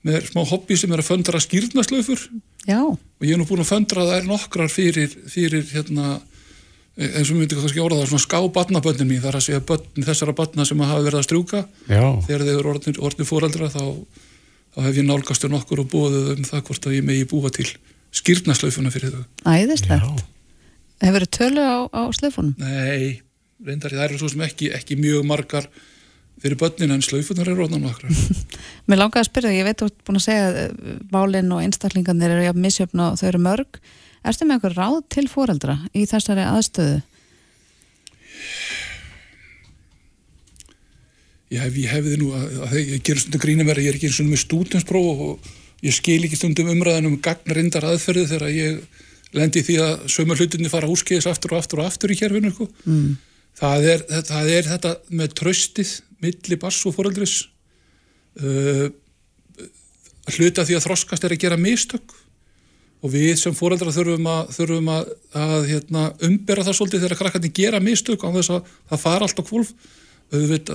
[0.08, 2.26] með smá hobby sem er að föndra skýrnaslöfur
[2.72, 6.20] og ég er nú búin að föndra það er nokkrar fyrir, fyrir hérna
[7.00, 10.36] eins og myndi kannski orða það svona ská batnabönnin mín þar að segja bönn þessara
[10.36, 11.62] batna sem hafa verið að strjúka.
[11.88, 12.04] Já.
[12.28, 13.84] þegar þeir eru orðin, orðin fóreldra þá,
[14.76, 17.70] þá hef ég nálgastur nokkur og búið um það hvort að ég megi búa til
[18.20, 19.24] skýrnaslaufuna fyrir þau.
[19.56, 20.26] Æðislegt.
[21.02, 22.54] Hefur þið tölu á, á slaufunum?
[22.60, 23.22] Nei,
[23.64, 25.72] reyndar það eru svo sem ekki, ekki mjög margar
[26.42, 28.12] fyrir bönnin en slaufunar eru orðan nokkra
[28.90, 30.68] Mér langaði að spyrja, ég veit að þú ert búin að segja
[31.12, 33.82] válinn og einstaklingarnir eru jafn misjöfn og þau eru mörg
[34.22, 37.00] Erstu með eitthvað ráð til fóreldra í þessari aðstöðu?
[41.52, 44.12] Ég, hef, ég hefði nú að, að ég ger stundum grínum verið, ég er ekki
[44.12, 45.50] eins og með stúdinspróf og
[45.84, 49.02] ég skil ekki stundum umræðanum gagnarindar aðferði þegar ég
[49.36, 52.70] lendi því að sömur hlutinni fara úrskeiðis aftur og aftur og aftur í kjærfinu sko.
[52.86, 53.12] mm.
[53.60, 57.38] það, er, það er þetta með tröstið milli bass og fóreldris
[58.42, 58.90] uh,
[60.36, 62.14] hluta því að þroskast er að gera mistök.
[63.02, 65.08] Og við sem fóreldra þurfum að, þurfum að,
[65.42, 69.42] að hérna, umbera það svolítið þegar krakkarnir gera mistök á þess að það fara allt
[69.42, 69.72] á kvolf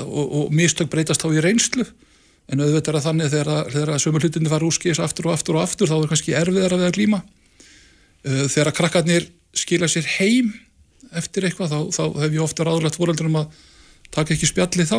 [0.03, 1.87] og, og mistök breytast þá í reynslu.
[2.51, 5.63] En auðvitað er að þannig þegar, þegar sömur hlutinni fara úrskis aftur og aftur og
[5.63, 7.23] aftur þá er kannski erfiðar að við að glíma.
[8.27, 10.51] Uh, þegar krakkarnir skila sér heim
[11.15, 13.55] eftir eitthvað þá, þá hef ég ofta ráðlegt fóreldrum að
[14.11, 14.99] taka ekki spjalli þá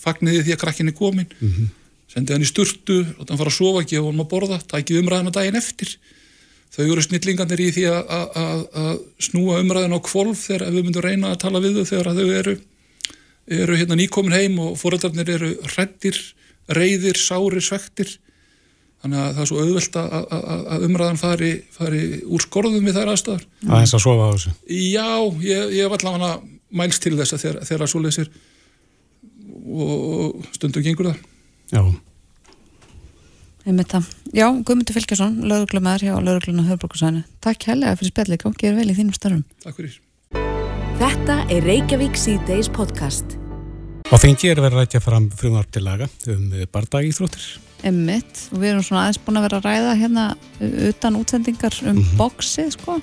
[0.00, 1.76] fagniði því að krakkin er komin mm -hmm
[2.10, 5.30] sendið hann í sturtu, láta hann fara að sofa, gefa hann að borða, tækið umræðan
[5.30, 5.92] að daginn eftir.
[6.70, 11.40] Þau eru snillingarnir í því að snúa umræðan á kvolf þegar við myndum reyna að
[11.44, 12.56] tala við þau þegar þau eru,
[13.58, 16.18] eru hérna nýkomin heim og foreldarnir eru hrettir,
[16.70, 18.12] reyðir, sárir, svektir.
[19.00, 23.46] Þannig að það er svo auðvelt að umræðan fari, fari úr skorðum við þær aðstæðar.
[23.64, 24.54] Það er eins að sofa á þessu?
[24.76, 25.10] Já,
[25.46, 26.32] ég, ég var allavega
[26.80, 27.92] mælst til þess að þegar, þegar að
[30.50, 31.18] svo lesir og stundum gengur það.
[31.70, 31.82] Já.
[34.32, 37.24] Já, Guðmundur Fylgjarsson, lauruglumæður hjá laurugluna Hörburgsænu.
[37.40, 39.44] Takk helga fyrir spjallið, gangið er vel í þínum starfum.
[39.62, 40.00] Takk fyrir.
[41.00, 43.36] Þetta er Reykjavík C-Days podcast.
[44.10, 47.58] Og þengi er verið að rætja fram frumvarp til laga um bardagíþróttir.
[47.86, 50.24] Emmitt, og við erum svona aðeins búin að vera að ræða hérna
[50.90, 52.16] utan útsendingar um mm -hmm.
[52.18, 53.00] bóksið, sko.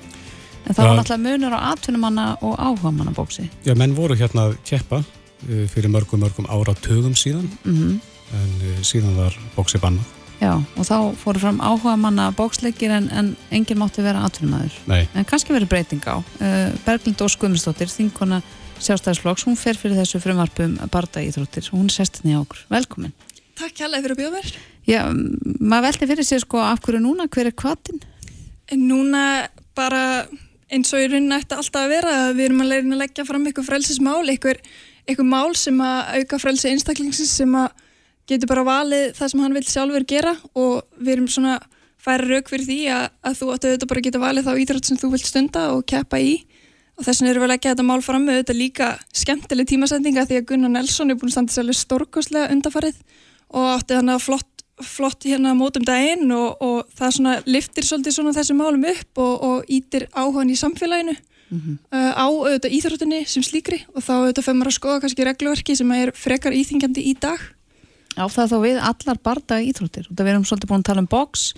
[0.66, 0.88] En það ja.
[0.88, 3.48] var náttúrulega munur á atvinnumanna og áhugamanna bóksið.
[3.64, 5.04] Já, menn voru hérna að keppa
[5.46, 7.50] fyrir mörgum, mörgum áratögum síðan.
[7.64, 7.98] Mm -hmm
[8.36, 10.14] en uh, síðan var bóksi bannað.
[10.38, 14.76] Já, og þá fóru fram áhuga manna bóksleikir en, en enginn mátti vera atvinnumæður.
[14.86, 15.02] Nei.
[15.18, 16.22] En kannski verið breyting á.
[16.38, 18.40] Uh, Berglind Óskumistóttir, þinkona
[18.78, 22.60] sjálfstæðisflokks, hún fer fyrir þessu frumvarpum barda íþróttir og hún er sestinni á okkur.
[22.70, 23.14] Velkomin.
[23.58, 24.52] Takk hjálpa fyrir að bjóða mér.
[24.88, 25.00] Já,
[25.58, 27.98] maður veldi fyrir sig sko af hverju núna, hver er kvatin?
[28.78, 30.04] Núna bara
[30.70, 33.26] eins og í rauninni ætti alltaf að vera að við erum að leirina að leggja
[33.26, 34.62] fram eitthvað frelsismál, eitthvað,
[35.08, 37.72] eitthvað mál sem að auka frelsi einstaklingsins sem að
[38.28, 41.56] getur bara valið það sem hann vil sjálfur gera og við erum svona
[41.98, 44.88] færa rauk fyrir því að, að þú ættu auðvitað bara að geta valið þá ídrætt
[44.88, 46.34] sem þú vilt stunda og keppa í.
[46.98, 50.38] Og þess vegna erum við að þetta mál fram með auðvitað líka skemmtileg tímasendinga því
[50.38, 53.00] að Gunnar Nelson er búin að standa sérlega stórkoslega undafarið
[53.54, 58.18] og átti þannig að flott, flott hérna mótum daginn og, og það svona liftir svolítið
[58.18, 61.16] svona þessum málum upp og, og ítir áhugan í samfélaginu
[61.50, 61.76] mm -hmm.
[61.92, 65.76] uh, á auðvitað íþróttunni sem slíkri og þá auðvitað fyrir maður að skoða kannski regluverki
[65.76, 67.40] sem er frekar íþingjandi í dag.
[68.16, 70.06] Á það þá við allar barda íþróttir.
[70.10, 71.54] Við erum svolítið búin að tala um boks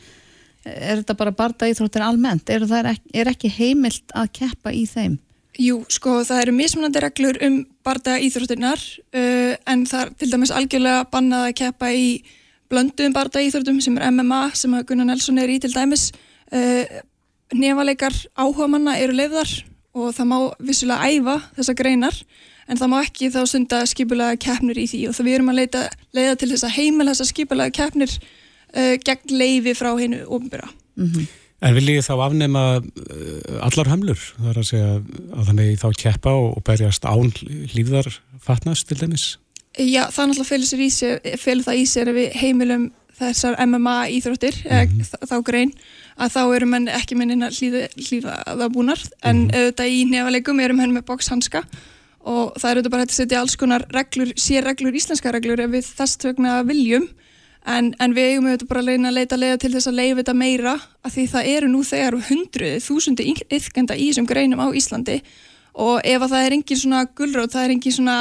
[0.65, 2.51] er þetta bara barda íþróttir almennt?
[2.51, 5.19] Er, ekki, er ekki heimilt að keppa í þeim?
[5.61, 10.53] Jú, sko það eru mismunandi reglur um barda íþróttunar uh, en það er til dæmis
[10.55, 12.11] algjörlega bannað að keppa í
[12.71, 16.11] blönduðum barda íþróttum sem er MMA sem Gunnar Nelson er í til dæmis.
[16.51, 16.85] Uh,
[17.55, 19.51] nefaleikar áhuga manna eru leiðar
[19.97, 22.17] og það má vissulega æfa þessa greinar
[22.71, 25.61] en það má ekki þá stunda skipulega keppnir í því og það við erum að
[25.61, 25.83] leita,
[26.17, 30.71] leiða til þess að heimila þessa skipulega keppnir uh, gegn leiði frá hennu ofnbyrra.
[30.97, 31.29] Mm -hmm.
[31.61, 34.21] En vil ég þá afnema uh, allar hömlur?
[34.39, 37.33] Það er að segja að þannig þá keppa og, og berjast án
[37.75, 38.09] lífðar
[38.41, 39.39] fatnast til dæmis?
[39.79, 42.89] Já, það náttúrulega felur, það í sér að við heimilum
[43.21, 45.05] þessar MMA íþróttir, mm -hmm.
[45.11, 45.73] þá, þá grein,
[46.17, 49.57] að þá eru menn ekki mennin að hlýða það búnar, en mm -hmm.
[49.57, 51.65] auðvitað í nefalegum erum henn með bóksanska
[52.21, 55.71] og það eru auðvitað bara að setja alls konar reglur, sér reglur, íslenska reglur ef
[55.71, 57.09] við þess vegna viljum.
[57.69, 60.35] En, en við eigum auðvitað bara að leita að leiða til þess að leiða þetta
[60.35, 65.21] meira að því það eru nú þegar hundruð, þúsundi yfkenda í þessum greinum á Íslandi.
[65.81, 68.17] Og ef að það er engin svona gullrót, það er engin svona,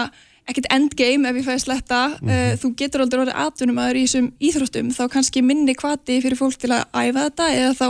[0.49, 2.53] ekkert endgame ef ég fæði sletta, mm -hmm.
[2.53, 6.37] uh, þú getur aldrei orðið atvinnum aður í þessum íþróttum, þá kannski minni kvati fyrir
[6.39, 7.87] fólk til að æfa þetta eða þá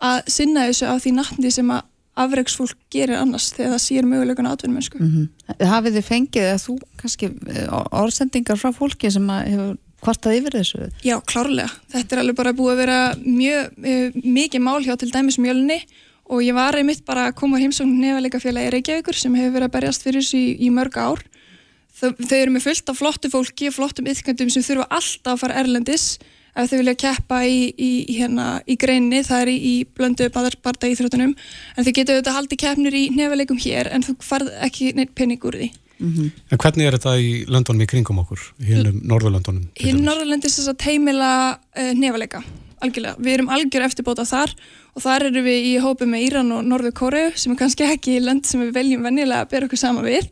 [0.00, 1.82] að sinna þessu á því nattni sem að
[2.20, 4.98] afreiksfólk gerir annars þegar það sér mögulegan atvinnum mennsku.
[4.98, 5.66] Mm -hmm.
[5.66, 7.68] Hafið þið fengið eða þú kannski eh,
[8.02, 10.90] orðsendingar frá fólki sem hefur kvartað yfir þessu?
[11.04, 11.70] Já, klárlega.
[11.92, 15.80] Þetta er alveg bara búið að vera mjög, mjög mikið mál hjá til dæmis mjölni
[16.30, 19.76] og ég var einmitt bara að koma heimsókn nefnilega félagi Reykjavíkur sem hefur verið að
[19.76, 21.24] berjast fyrir þessu í, í mörg ár.
[22.00, 26.14] Þau, eru með fullt af flottu fólki, flottum ytkandum sem þurfa alltaf að fara erlendis
[26.56, 31.36] ef þau vilja keppa í, í, hérna, í greinni, það er í blöndu barda íþrótunum,
[31.76, 35.46] en þau getur auðvitað haldið keppnir í nefnilegum hér en þú farð ekki neitt pening
[35.46, 35.70] úr því.
[36.00, 36.30] Mm -hmm.
[36.50, 39.68] En hvernig er þetta í löndunum í kringum okkur, hinnum Norðurlöndunum?
[39.76, 42.42] Hinn Norðurlöndis þess að teimila uh, nefalega,
[42.80, 43.16] algjörlega.
[43.18, 44.54] Við erum algjör eftirbóta þar
[44.94, 48.16] og þar eru við í hópi með Íran og Norður Kóreu sem er kannski ekki
[48.16, 50.24] í lönd sem við veljum vennilega að bera okkur sama við.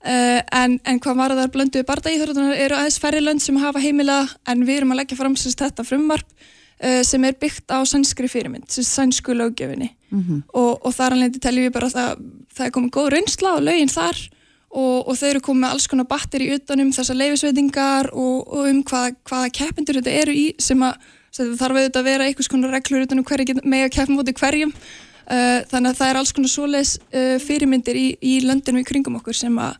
[0.00, 3.58] Uh, en, en hvað var það að blöndu barda íþrótunar eru aðeins færri lönd sem
[3.60, 7.68] hafa heimila en við erum að leggja fram sérst þetta frumvarp uh, sem er byggt
[7.68, 10.38] á sænskri fyrirmynd, sérst sænsku löggefinni mm -hmm.
[10.56, 12.22] og, og þar alveg teljum við bara að það,
[12.56, 14.22] það er komið góð reynsla og lögin þar
[14.70, 18.82] og, og þau eru komið með alls konar batteri utanum þessar leifisveitingar og, og um
[18.82, 20.96] hvað, hvaða keppindur þetta eru í sem að
[21.36, 25.60] þarf auðvitað að vera einhvers konar reglur utanum hverju með að keppin móti hverjum uh,
[25.68, 26.98] þannig að það er alls konar svoleis
[27.44, 29.76] fyrirmyndir í, í löndinu í kringum okkur sem að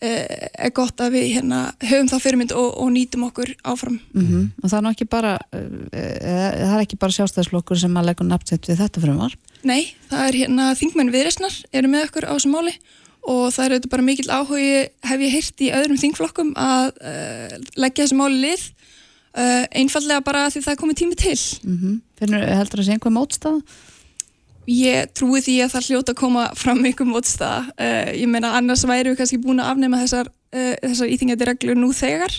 [0.00, 4.50] er gott að við hérna höfum það fyrirmynd og, og nýtum okkur áfram mm -hmm.
[4.62, 8.80] og það er ekki bara það er ekki bara sjálfstæðslokkur sem að leggja nafnsett við
[8.82, 12.74] þetta frumvar Nei, það er hérna þingmenn viðresnar eru með okkur á þessu máli
[13.26, 14.74] og það er auðvitað bara mikill áhugi
[15.08, 18.62] hef ég heyrt í öðrum þingflokkum að uh, leggja þessu máli lið
[19.34, 22.00] uh, einfallega bara því það er komið tími til mm -hmm.
[22.20, 23.60] Finnur heldur það að sé einhver mótstað?
[24.70, 28.86] Ég trúi því að það hljóta að koma fram einhver mótstað uh, ég meina annars
[28.88, 32.34] væri við kannski búin að afnema þessar, þessar íþingjandi reglur nú þegar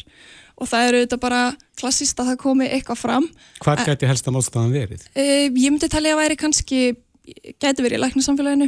[0.57, 1.41] og það eru auðvitað bara
[1.77, 3.27] klassist að það komi eitthvað fram.
[3.61, 5.03] Hvað gæti helst að mótstaðan verið?
[5.13, 6.79] Ég myndi talja að væri kannski
[7.61, 8.67] gæti verið í læknasamfélaginu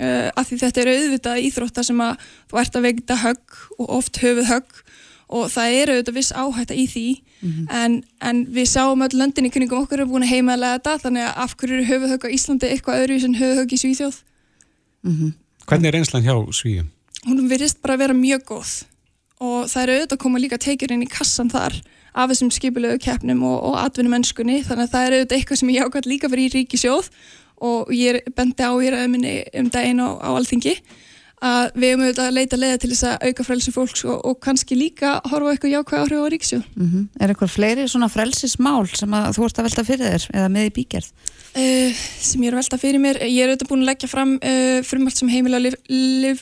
[0.00, 3.92] uh, af því þetta eru auðvitað íþróttar sem að þú ert að veikta högg og
[3.98, 4.82] oft höfuð högg
[5.26, 7.66] og það eru auðvitað viss áhætta í því mm -hmm.
[7.74, 11.22] en, en við sáum öll löndin í kyningum okkur er búin að heimaðlega þetta þannig
[11.26, 14.16] að af hverju eru höfuð högg á Íslandi eitthvað öðru sem höfuð högg í Svíþjóð
[15.02, 15.32] mm -hmm.
[15.66, 16.88] Hvernig er einslan hjá Svíðum?
[17.26, 18.84] Hún verðist bara að vera mjög góð
[19.40, 21.74] og það eru auðvitað að koma líka teikir inn í kassan þar
[22.14, 25.74] af þessum skipilegu keppnum og, og atvinnum mennskunni þannig að það eru auðvitað eitthvað sem
[25.74, 27.10] ég ákvæmt líka fyrir í ríkisjóð
[27.66, 30.76] og ég bendi á í ræðminni um daginn á, á alþingi
[31.44, 34.38] að við höfum auðvitað að leita leiða til þess að auka frelsi fólks og, og
[34.40, 36.64] kannski líka horfa eitthvað jákvæð áhrif á ríksjóð.
[36.76, 37.08] Mm -hmm.
[37.20, 40.74] Er eitthvað fleiri svona frelsismál sem þú ert að velta fyrir þér eða með í
[40.78, 41.08] bígerð?
[41.56, 44.32] Uh, sem ég er að velta fyrir mér, ég er auðvitað búin að leggja fram
[44.40, 45.60] uh, frumart sem heimila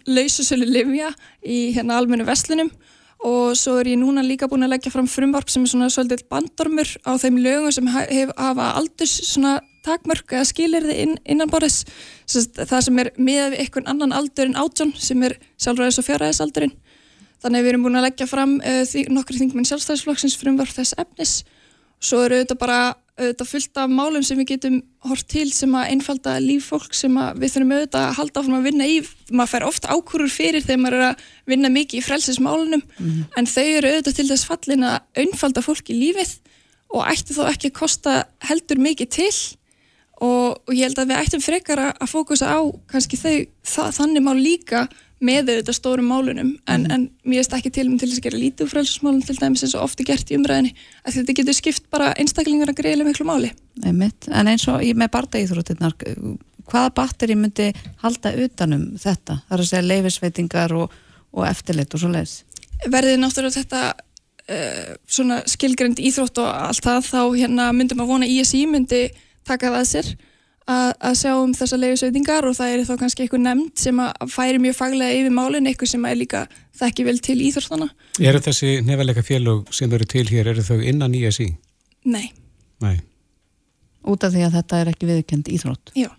[0.07, 1.11] lausasölu livja
[1.43, 2.71] í hérna almennu vestlunum
[3.25, 6.27] og svo er ég núna líka búin að leggja fram frumvarp sem er svona svolítið
[6.29, 11.51] bandormur á þeim lögum sem hef, hafa aldurs svona takmörk eða skilir þið inn, innan
[11.53, 11.83] borðis
[12.57, 16.75] það sem er með einhvern annan aldur en átjón sem er sjálfræðis og fjárræðisaldurinn.
[17.45, 20.97] Þannig að við erum búin að leggja fram uh, því, nokkri þingminn sjálfstæðisflokksins frumvarf þess
[21.01, 21.35] efnis.
[22.01, 22.79] Svo eru auðvitað bara
[23.15, 27.15] auðvitað fullt af málum sem við getum hort til sem að einfalda líf fólk sem
[27.39, 28.97] við þurfum auðvitað að halda áfram að vinna í.
[29.31, 33.29] Maður fær ofta ákúrur fyrir þegar maður er að vinna mikið í frelsismálunum mm -hmm.
[33.39, 36.33] en þau eru auðvitað til þess fallin að einfalda fólk í lífið
[36.95, 38.17] og ætti þó ekki að kosta
[38.49, 39.37] heldur mikið til
[40.23, 43.35] og, og ég held að við ættum frekar að fókusa á kannski þau,
[43.67, 44.87] það, þannig má líka
[45.25, 46.91] með þetta stórum málunum en, mm.
[46.93, 49.65] en mér erst ekki til um til þess að gera lítið úr frælsusmálunum til dæmis
[49.65, 50.75] eins og ofti gert í umræðinni
[51.05, 54.29] að þetta getur skipt bara einstaklingar að greiðlega miklu máli Einmitt.
[54.31, 55.97] En eins og með bardaíþróttinnar
[56.71, 57.71] hvaða batteri myndi
[58.03, 59.41] halda utanum þetta?
[59.49, 60.97] Það er að segja leifisveitingar og,
[61.35, 62.37] og eftirlit og svo leiðis.
[62.91, 68.31] Verðið náttúrulega þetta uh, svona skilgrend íþrótt og allt það þá hérna myndum að vona
[68.31, 69.07] ISI myndi
[69.49, 70.11] taka það að sér
[70.65, 74.27] að, að sjá um þessa leifisveitingar og það er þá kannski eitthvað nefnd sem að
[74.33, 76.45] færi mjög faglega yfir málinn, eitthvað sem er líka
[76.81, 77.89] þekki vel til íþróttana.
[78.23, 81.51] Eru þessi nefnilega félög sem eru til hér, eru þau innan ISI?
[82.09, 82.27] Nei.
[82.85, 82.99] Nei.
[84.05, 85.95] Út af því að þetta er ekki viðkend íþrótt?
[85.97, 86.11] Já.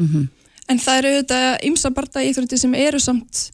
[0.00, 0.28] Mm -hmm.
[0.70, 3.50] En það eru auðvitað ymsa barda íþrótti sem eru samt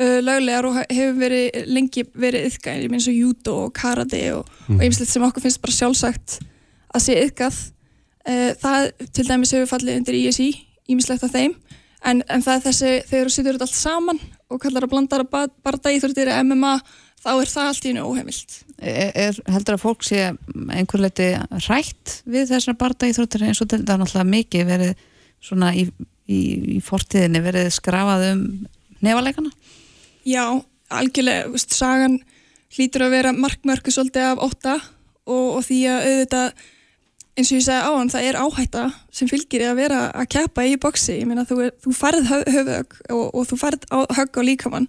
[0.00, 4.46] uh, löglegar og hefur verið lengi verið yfka, ég minn svo judo og karate og
[4.68, 5.12] ymslegt mm.
[5.12, 6.38] sem okkur finnst bara sjálfsagt
[6.94, 7.58] að sé yfkað.
[8.30, 10.50] Uh, það til dæmis hefur fallið undir ISI,
[10.92, 11.56] ymslegt af þeim,
[12.06, 15.22] en, en það er þessi, þegar þú sýtur þetta allt saman og kallar að blanda
[15.26, 16.74] barda íþróttir MMA,
[17.20, 18.56] þá er það allt í hennu óheimilt.
[18.80, 20.30] Er, er heldur að fólk sé
[20.72, 21.28] einhver leiti
[21.66, 25.04] rætt við þessar barda íþróttir eins og til er náttúrulega mikið verið
[25.44, 25.86] svona í,
[26.30, 26.40] í,
[26.76, 28.44] í fortíðinni verið skrafað um
[29.04, 29.52] nefaleikana?
[30.28, 30.44] Já,
[30.92, 32.18] algjörlega, veist, sagan
[32.74, 34.76] hlýtur að vera markmörku svolítið af óta
[35.26, 36.66] og, og því að auðvitað
[37.38, 40.64] eins og ég segi á hann, það er áhætta sem fylgir að vera að keppa
[40.66, 44.42] í boksi, ég meina þú, þú farð höfðög og, og þú farð á, högg á
[44.48, 44.88] líkamann.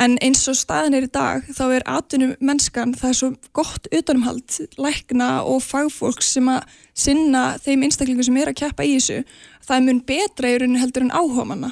[0.00, 3.86] En eins og staðin er í dag þá er atvinnum mennskan, það er svo gott
[3.94, 6.64] utanumhald, lækna og fagfólk sem að
[6.98, 9.22] sinna þeim einstaklingu sem er að keppa í þessu.
[9.64, 11.70] Það er mun betra í rauninu heldur en áhugamanna.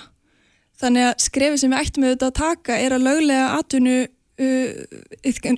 [0.83, 4.71] Þannig að skrefið sem við ættum auðvitað að taka er að löglega atvinnu uh,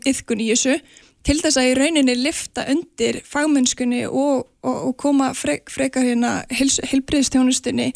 [0.09, 0.79] yfkun í þessu
[1.24, 6.42] til þess að í rauninni lifta undir fagmennskunni og, og, og koma frek, frekar hérna
[6.52, 7.92] heilbriðstjónustunni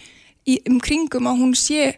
[0.68, 1.96] um kringum að hún sé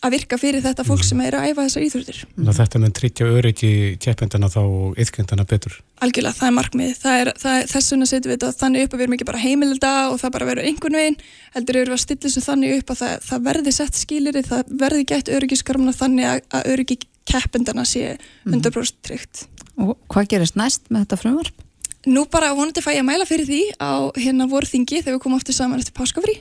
[0.00, 2.20] að virka fyrir þetta fólk sem er að æfa þessar íþróttir.
[2.56, 5.76] Þetta með tryggja öryggi keppendana þá og yfkendana betur?
[6.00, 6.94] Algjörlega, það er markmið.
[7.02, 9.28] Það er, það er, þess vegna setjum við þetta þannig upp að við erum ekki
[9.28, 11.18] bara heimilda og það bara verður einhvern veginn,
[11.58, 15.06] heldur við að stilla þessu þannig upp að það, það verði sett skilir, það verði
[15.12, 18.16] gett öryggiskarmuna þannig að, að öryggi keppendana sé
[18.48, 19.44] 100% tryggt.
[19.78, 21.66] Og hvað gerist næst með þetta frumvarp?
[22.08, 25.40] Nú bara vonandi fæ ég að mæla fyrir því á hérna vorþingi þegar við komum
[25.40, 26.38] aftur saman eftir páskafrí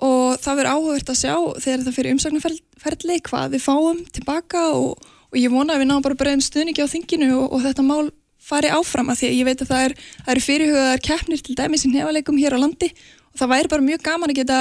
[0.00, 5.00] og það verður áhugavert að sjá þegar það fyrir umsagnarferðli hvað við fáum tilbaka og,
[5.00, 8.10] og ég vona að við náum bara bregðum stuðningi á þinginu og, og þetta mál
[8.40, 9.96] fari áfram að því að ég veit að það er,
[10.32, 12.88] er fyrirhugaðar keppnir til dæmis í nefaleikum hér á landi
[13.40, 14.58] það væri bara mjög gaman að geta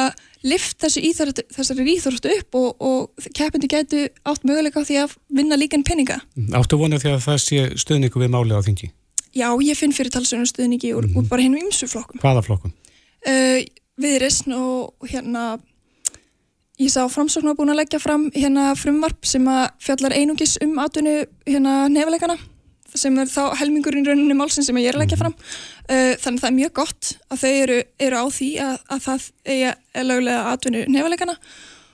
[0.48, 5.60] lift íþrótt, þessari íþróttu upp og, og keppindi getu átt möguleika á því að vinna
[5.60, 6.22] líkan peninga.
[6.56, 8.92] Áttu vonið því að það sé stuðningu við máli á þingi?
[9.36, 11.26] Já, ég finn fyrir talsvönu stuðningi úr, mm -hmm.
[11.26, 12.20] úr bara hennum ymsu flokkum.
[12.24, 12.74] Hvaða flokkum?
[13.28, 13.62] Uh,
[14.00, 15.60] viðrisn og hérna
[16.80, 20.80] ég sá framsókn á búin að leggja fram hérna frumvarp sem að fjallar einungis um
[20.80, 22.40] atvinnu hérna nefilegana
[22.98, 26.44] sem er þá helmingurinn rauninni málsinn sem ég er að leggja fram uh, þannig að
[26.44, 30.44] það er mjög gott að þau eru, eru á því að, að það er lögulega
[30.54, 31.38] atvinnu nefilegana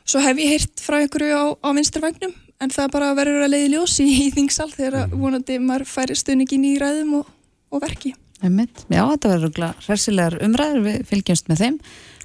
[0.05, 3.71] svo hef ég heyrt frá einhverju á, á vinsturvagnum en það bara verður að leiði
[3.75, 7.34] ljós í, þingsal þegar vonandi maður færi stöðningin í ræðum og,
[7.73, 8.84] og verki Einmitt.
[8.91, 11.77] Já, þetta verður hressilegar umræður, við fylgjumst með þeim.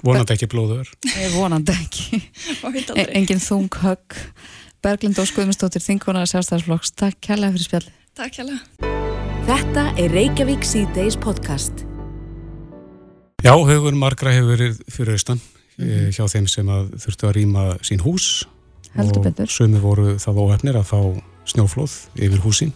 [0.03, 0.89] Vonandi ekki blóður.
[1.35, 2.19] Vonandi ekki.
[3.17, 4.17] engin þung högg.
[4.81, 6.95] Berglind og Skuðmustóttir, þingkonar sérstæðarsflokks.
[6.97, 7.93] Takk kærlega fyrir spjalli.
[8.11, 8.89] Takk kærlega.
[9.47, 11.85] Þetta er Reykjavík C-Days podcast.
[13.39, 16.09] Já, höfur margra hefur verið fyrir austan mm -hmm.
[16.11, 18.47] hjá þeim sem að þurftu að rýma sín hús.
[18.95, 19.47] Heldur betur.
[19.47, 20.99] Og sumi voru það óhefnir að fá
[21.45, 22.73] snjóflóð yfir húsinn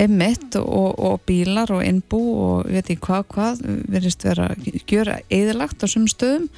[0.00, 5.18] emitt og, og bílar og innbú og við veitum hvað hvað verðist vera að gjöra
[5.28, 6.48] eðilagt á svum stöðum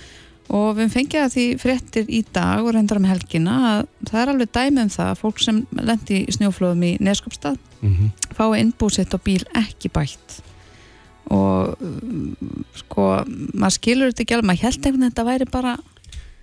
[0.52, 4.32] og við fengið að því fréttir í dag og reyndar um helgina að það er
[4.32, 8.10] alveg dæmi um það að fólk sem lendi í snjóflöðum í neskopstað mm -hmm.
[8.36, 10.42] fái innbúsitt og bíl ekki bætt
[11.32, 11.78] og
[12.76, 13.08] sko
[13.54, 15.76] maður skilur þetta ekki alveg, maður held einhvern veginn að þetta væri bara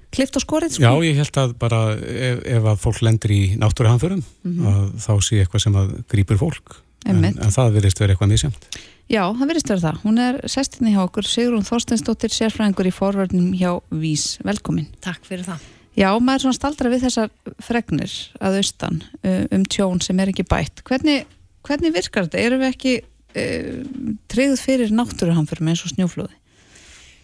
[0.10, 0.84] klift á skorið sko.
[0.84, 4.94] Já, ég held að bara ef, ef að fólk lendir í náttúruhanförum mm -hmm.
[4.98, 8.70] þá sé eitthvað sem að grýpur fólk en, en það virðist verið eitthvað semt.
[9.10, 10.00] Já, það virðist verið það.
[10.04, 14.26] Hún er sestinni hjá okkur, Sigrun Þorsteinsdóttir, sérfræðingur í forverðnum hjá Vís.
[14.46, 14.86] Velkomin.
[15.02, 15.64] Takk fyrir það.
[15.98, 17.32] Já, maður er svona staldra við þessar
[17.66, 20.84] fregnir að austan uh, um tjón sem er ekki bætt.
[20.86, 21.26] Hvernig,
[21.66, 22.44] hvernig virkar þetta?
[22.44, 23.82] Eru við ekki uh,
[24.30, 26.38] tryggð fyrir náttúruhamförum eins og snjóflóði?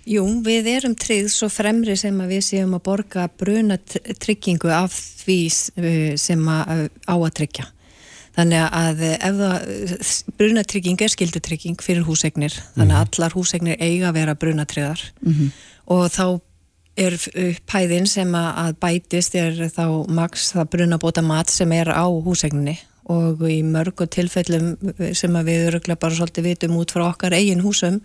[0.10, 4.98] Jú, við erum tryggð svo fremri sem að við séum að borga bruna tryggingu af
[5.22, 7.70] því uh, sem að á að tryggja.
[8.36, 9.70] Þannig að ef það,
[10.40, 13.14] brunatrygging er skildutrygging fyrir húsegnir, þannig að mhm.
[13.16, 15.54] allar húsegnir eiga að vera brunatryggðar mm -hmm.
[15.96, 16.28] og þá
[16.96, 17.16] er
[17.68, 22.78] pæðin sem að bætist er þá maks það brunabóta mat sem er á húsegninni
[23.12, 24.74] og í mörgu tilfellum
[25.14, 28.00] sem við öruglega bara svolítið vitum út frá okkar eigin húsum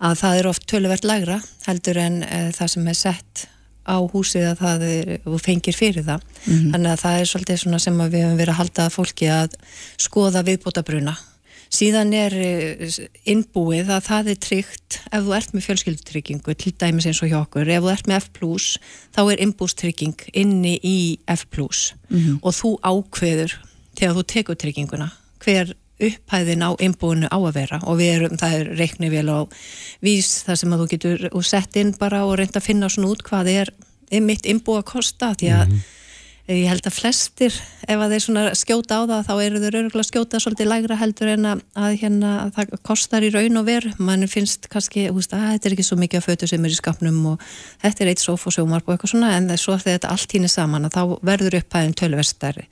[0.00, 2.22] að það er oft töluvert lagra heldur en
[2.56, 3.48] það sem er sett
[3.86, 5.10] á húsið að það er,
[5.40, 6.20] fengir fyrir það.
[6.46, 6.70] Mhm.
[6.74, 9.58] þannig að það er svolítið svona sem við höfum verið að halda að fólki að
[9.96, 11.16] skoða viðbótabruna
[11.70, 12.98] síðan er eh,
[13.30, 17.38] innbúið að það er tryggt ef þú ert með fjölskyldutryggingu til dæmis eins og hjá
[17.44, 18.30] okkur, ef þú ert með F+,
[19.14, 20.98] þá er innbústrygging inni í
[21.30, 21.46] F+,
[22.42, 23.54] og þú ákveður
[23.98, 25.10] þegar þú tekur trygginguna
[25.40, 27.80] hver upphæðin á innbúinu á að vera.
[27.86, 29.38] Og við erum, það er reikni vel á
[30.04, 33.12] vís þar sem að þú getur og sett inn bara og reynda að finna svona
[33.14, 33.72] út hvað er,
[34.24, 35.74] mitt innbú að kosta því að
[36.50, 37.54] ég held að flestir
[37.90, 41.30] ef að þeir svona skjóta á það þá eru þeir öruglega skjóta svolítið lægra heldur
[41.34, 43.92] en að, að hérna að það kostar í raun og veru.
[44.02, 46.78] Mann finnst kannski, húst, að þetta er ekki svo mikið að fötu sem er í
[46.78, 47.46] skapnum og
[47.84, 50.52] þetta er eitt sofa og sjómarp og eitthvað svona en svo þegar þetta allt hínir
[50.52, 52.66] saman þá verður upphæðin tölverstari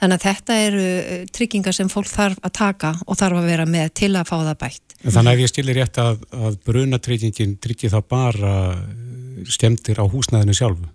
[0.00, 3.68] þannig að þetta eru eh, tryggingar sem fólk þarf að taka og þarf að vera
[3.68, 4.96] með til að fá það bætt.
[5.02, 8.56] Þannig að ég stilir rétt að, að brunatryggingin tryggi það bara
[9.50, 10.90] stemtir á húsnæðinu sjálfu.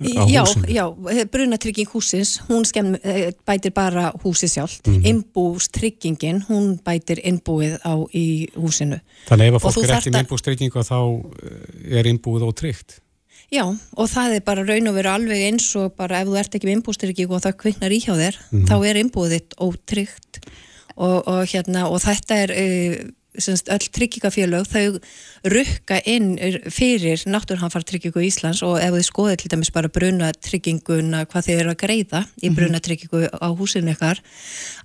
[0.00, 0.84] Já, já,
[1.28, 4.86] brunatrygging húsins, hún skemm, eh, bætir bara húsið sjálft.
[4.88, 9.00] Mm Innbústryggingin, hún bætir innbúið á í húsinu.
[9.28, 10.98] Þannig ef að fólk er ekki með að- innbústryggingu þá
[11.44, 13.00] eh, er innbúið ótryggt.
[13.50, 16.54] Já, og það er bara raun og veru alveg eins og bara ef þú ert
[16.54, 18.36] ekki með innbústrygging og það kviknar í hjá þér,
[18.68, 20.40] þá er innbúið þitt ótryggt
[20.96, 22.52] og, og hérna, og þetta er
[23.38, 24.98] semst, öll tryggingafélög, þau
[25.50, 26.34] rukka inn
[26.72, 31.80] fyrir náttúrhanfartryggingu Íslands og ef þið skoðið til dæmis bara brunatrygginguna, hvað þið eru að
[31.84, 34.20] greiða í brunatryggingu á húsinu ykkar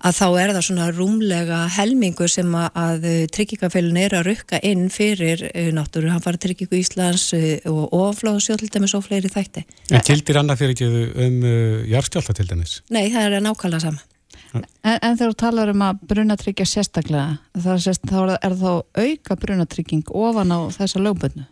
[0.06, 5.46] að þá er það svona rúmlega helmingur sem að, tryggingafélun eru að rukka inn fyrir
[5.50, 9.66] uh, náttúrhanfartryggingu Íslands uh, og oflóðsjóð til dæmis og fleiri þætti.
[9.90, 10.90] En gildir annað fyrir ekki
[11.26, 12.80] um uh, jarðskjálta til dæmis?
[12.94, 14.06] Nei, það er nákvæmlega sama.
[14.84, 17.38] En, en þegar þú talar um að brunatryggja sérstaklega,
[17.82, 21.46] sérst, þá er, þá auka brunatrygging ofan á þessa lögbönnu?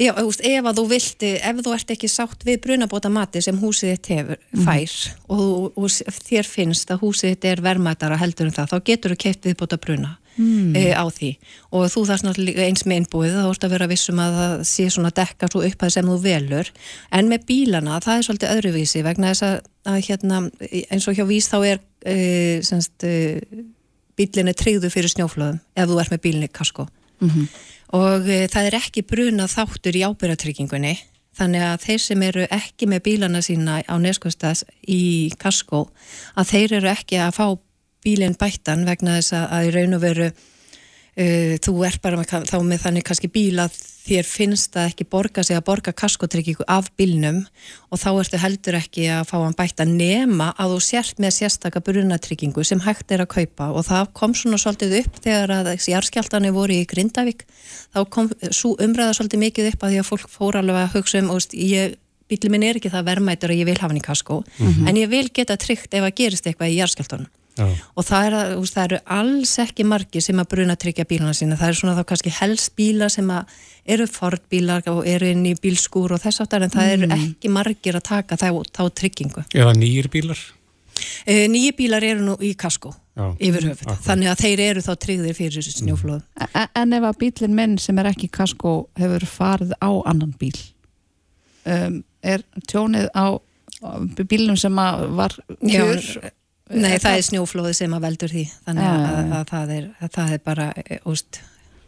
[0.00, 3.90] Já, veist, ef þú vilt, ef þú ert ekki sátt við brunabóta mati sem húsið
[3.98, 4.94] þitt hefur, fær
[5.28, 9.12] og, þú- og þér finnst að húsið þitt er verðmætara heldur en það, þá getur
[9.12, 10.76] þú keipt viðbóta bruna mm.
[10.96, 11.30] á því.
[11.76, 14.86] Og þú þarfst náttúrulega eins með innbúið þá vorst að vera vissum að það sé
[14.90, 16.70] svona dekka svo upphæð sem þú velur.
[17.16, 19.58] En með bílana, það er svolítið öðruvísi vegna þess að,
[19.92, 20.40] að hérna,
[20.80, 23.66] eins og hjá vís þá er uh, semst, uh,
[24.18, 26.88] bílinni tryggðu fyrir snjóflöðum ef þú ert með bílinni kasko.
[27.96, 30.94] Og e, það er ekki bruna þáttur í ábyrratryggingunni
[31.40, 35.86] þannig að þeir sem eru ekki með bílana sína á neskostas í Kasko
[36.38, 37.46] að þeir eru ekki að fá
[38.04, 42.50] bílinn bættan vegna þess að, að í raun og veru uh, þú ert bara með,
[42.50, 43.78] þá með þannig kannski bíl að
[44.10, 47.42] þér finnst það ekki borga sig að borga kaskotryggingu af bílnum
[47.92, 51.82] og þá ertu heldur ekki að fá hann bætta nema að þú sért með sérstaka
[51.84, 53.70] brunatryggingu sem hægt er að kaupa.
[53.76, 57.44] Og það kom svona svolítið upp þegar að jarðskjáltanir voru í Grindavík.
[57.94, 61.20] Þá kom svo umræða svolítið mikið upp að því að fólk fór alveg að hugsa
[61.20, 61.98] um og ég
[62.30, 64.40] bílum minn er ekki það verðmætur að ég vil hafa hann í kasko
[64.86, 67.26] en ég vil geta tryggt ef að gerist eitthvað í jarðskjáltanum
[67.60, 67.66] Já.
[67.94, 71.58] og það, er, veist, það eru alls ekki margir sem að bruna tryggja bíluna sína
[71.60, 73.58] það er svona þá kannski helst bílar sem að
[73.90, 77.52] eru Ford bílar og eru inn í bílskúr og þess aftar en það eru ekki
[77.52, 80.40] margir að taka þá, þá tryggingu Eða nýjir bílar?
[81.24, 83.26] e, nýju bílar eru nú í kasko Já.
[83.40, 84.02] yfir Akkurat.
[84.04, 87.98] þannig að þeir eru þá tryggðir fyrir snjóflóðum En, en ef að bílinn minn sem
[88.00, 90.56] er ekki kasko hefur farið á annan bíl
[91.64, 93.40] um, er tjónið á
[94.28, 95.34] bílnum sem að var
[95.64, 96.04] kjör
[96.70, 99.34] Nei, Er það það- er snjóflóði sem að veldur því þannig að, já, já.
[99.40, 101.40] að, það, er, að það er bara e, úst,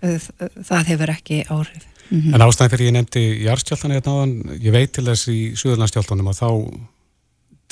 [0.02, 5.04] það hefur ekki áhrif En ástæðan fyrir ég nefndi jarðskjáltan hérna áðan, ég veit til
[5.06, 6.48] þess í Suðurlandskjáltanum að þá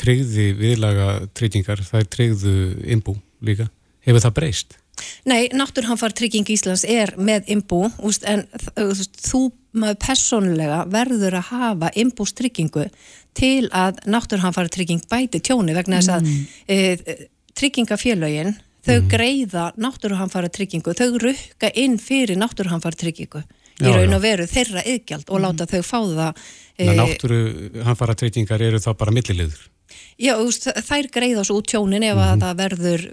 [0.00, 2.54] tryggði viðlaga tryggingar, það er tryggðu
[2.94, 3.66] innbú líka.
[4.06, 4.78] Hefur það breyst?
[5.24, 7.84] Nei, náttúrhanfar trygging Íslands er með imbú
[8.26, 8.46] en
[9.20, 9.42] þú
[9.72, 12.88] maður persónulega verður að hafa imbústryggingu
[13.38, 16.46] til að náttúrhanfar trygging bæti tjóni vegna þess að Mm.
[16.68, 23.42] e, tryggingafélögin þau greiða náttúrhanfara tryggingu þau rukka inn fyrir náttúrhanfara tryggingu
[23.80, 26.40] í raun og veru þeirra yðgjald og láta þau fá það
[26.78, 27.40] e, náttúru
[27.86, 29.60] hanfara tryggingar eru þá bara milliliður.
[30.20, 30.34] Já,
[30.86, 33.04] þær greiða svo út tjónin ef að það verður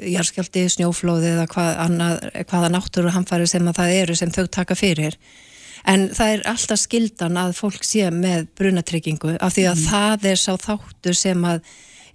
[0.00, 4.76] jarðskjálti, snjóflóði eða hvað annað, hvaða náttúru hamfæri sem að það eru sem þau taka
[4.78, 5.16] fyrir.
[5.88, 10.40] En það er alltaf skildan að fólk sé með brunatryggingu af því að það er
[10.40, 11.62] sá þáttur sem að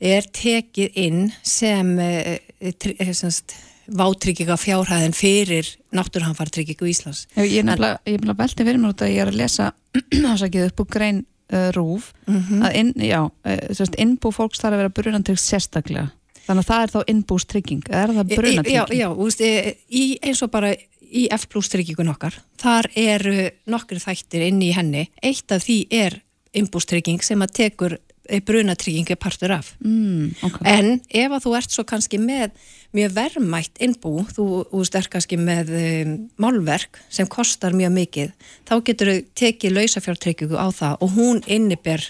[0.05, 2.39] er tekið inn sem, e,
[2.77, 3.55] tri- eh, semst,
[3.85, 7.27] vátrygginga fjárhæðin fyrir náttúruhamfartryggingu Íslands.
[7.37, 9.39] Ég ég er nefnilega, ég er nefnilega velti fyrir mér út að ég er að
[9.41, 9.67] lesa
[10.33, 11.19] ásakið upp úr grein
[11.53, 16.09] uh, rúf að inn, já, uh, sérst, innbú fólks þarf að vera brunantrygg sérstaklega.
[16.45, 17.85] Þannig að það er þá innbústrygging.
[17.89, 18.99] Er það Já, brunatrygging?
[18.99, 20.75] já, þú veist, e, í, eins og bara
[21.15, 25.79] í F plus tryggingun okkar, þar eru nokkri þættir inn í henni, eitt af því
[25.89, 26.19] er
[26.55, 28.04] innbústrygging sem að tekur eh,
[28.45, 29.73] brunatrygging er partur af.
[29.83, 30.59] Mm, ok.
[30.67, 32.55] En ef að þú ert svo kannski með
[32.95, 38.35] mjög verðmætt innbú, þú, þú ert kannski með um, málverk sem kostar mjög mikið,
[38.67, 42.05] þá getur þau tekið lausafjártryggingu á það og hún inniber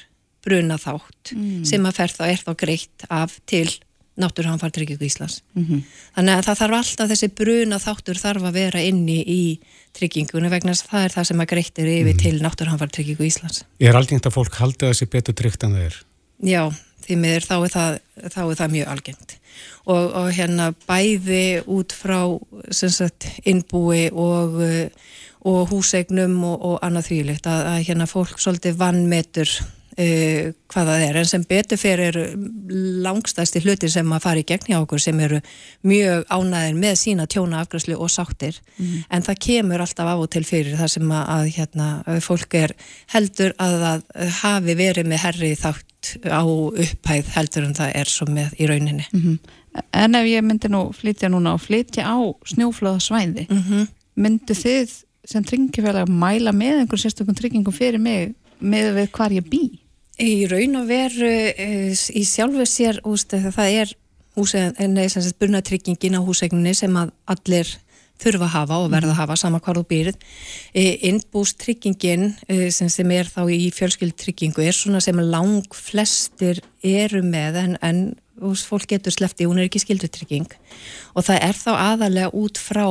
[0.46, 1.34] bruna þátt
[1.66, 3.68] sem að fer þá er þá greitt af til
[4.22, 5.42] náttúrhanfartryggingu Íslands.
[6.16, 9.42] Þannig að það þarf alltaf þessi bruna þáttur þarf að vera inni í
[9.96, 13.64] tryggingunni vegna þess að það er það sem að greittir yfir til náttúrhanfartryggingu Íslands.
[13.80, 15.98] Er algengt að fólk haldi að þessi betur tryggt en það er?
[16.46, 16.64] Já,
[17.06, 17.98] því miður þá er það,
[18.34, 19.38] þá er það mjög algengt
[19.86, 22.20] og, og hérna bæði út frá
[22.74, 24.60] sagt innbúi og,
[25.46, 29.52] og húsegnum og, og annað þvílitt að, að hérna fólk svolítið vannmetur
[30.00, 31.20] uh, hvað það er.
[31.20, 32.20] En sem betur fyrir
[33.06, 35.42] langstæsti hlutir sem að fara í gegn hjá okkur sem eru
[35.88, 38.62] mjög ánæðir með sína tjóna afgræslu og sáttir.
[39.10, 41.90] En það kemur alltaf af og til fyrir það sem að, að hérna,
[42.24, 42.76] fólk er
[43.16, 48.28] heldur að það hafi verið með herri þátt á upphæð heldur en það er svo
[48.30, 49.06] með í rauninni.
[49.92, 52.16] En ef ég myndi nú flytja núna og flytja á
[52.48, 54.94] snjóflóðasvæði, mm myndu þið
[55.28, 59.64] sem tryggingafélag mæla með einhvern sérstökum tryggingum fyrir mig með við hvar ég bý?
[60.22, 63.96] Í raun og veru uh, í sjálfu sér úst, það er
[65.40, 67.70] burnatryggingin á húsegninni sem að allir
[68.22, 70.20] þurfa að hafa og verða að hafa sama hvar þú býrð.
[70.72, 77.22] E, Innbústryggingin e, sem, sem er þá í fjölskyldtryggingu er svona sem lang flestir eru
[77.26, 78.06] með en, en
[78.40, 80.48] fólk getur slefti, hún er ekki skildutrygging
[81.16, 82.88] og það er þá aðalega út frá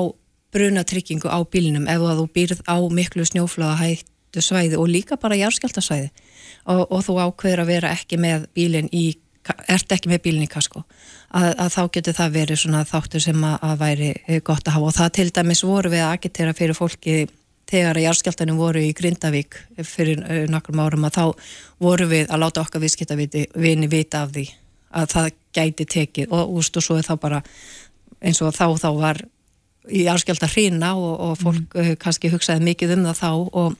[0.54, 6.12] brunatryggingu á bílinum ef þú býrð á miklu snjóflaga hættu svæði og líka bara járskjaldasvæði
[6.64, 9.06] og, og þú ákveður að vera ekki með bílinn í
[9.68, 10.84] ert ekki með bílinn í kasko.
[11.34, 14.76] Að, að þá getur það verið svona þáttur sem að, að væri eh, gott að
[14.78, 14.90] hafa.
[14.90, 17.16] Og það til dæmis voru við að agitera fyrir fólki
[17.68, 19.56] þegar að járskjaldunum voru í Grindavík
[19.88, 21.46] fyrir uh, nokkrum árum að þá
[21.82, 24.44] voru við að láta okkar viðskiptavini vita af því
[24.94, 26.28] að það gæti tekið.
[26.30, 27.40] Og, úst, og svo er þá bara
[28.24, 29.24] eins og þá þá var
[29.92, 31.96] í járskjaldar hrína og, og fólk mm.
[32.00, 33.74] kannski hugsaði mikið um það þá og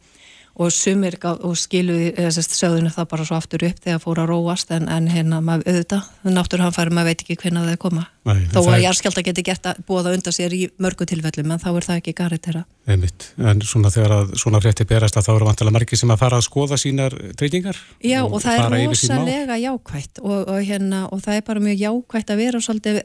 [0.55, 4.87] og sumir og skiluði sögðinu það bara svo aftur upp þegar fóru að róast en,
[4.93, 8.05] en hérna maður auðvitað náttúrulega maður veit ekki hvernig það er koma.
[8.25, 11.61] Nei, þó að járskjálta geti gett að búa það undan sér í mörgu tilfellum en
[11.61, 12.63] þá er það ekki garið þeirra.
[12.95, 16.23] Einmitt, en svona þegar að svona frétti berast að þá eru vantilega margir sem að
[16.23, 21.05] fara að skoða sínar treytingar Já og, og það er rosalega jákvægt og, og, hérna,
[21.09, 23.01] og það er bara mjög jákvægt að vera svolítið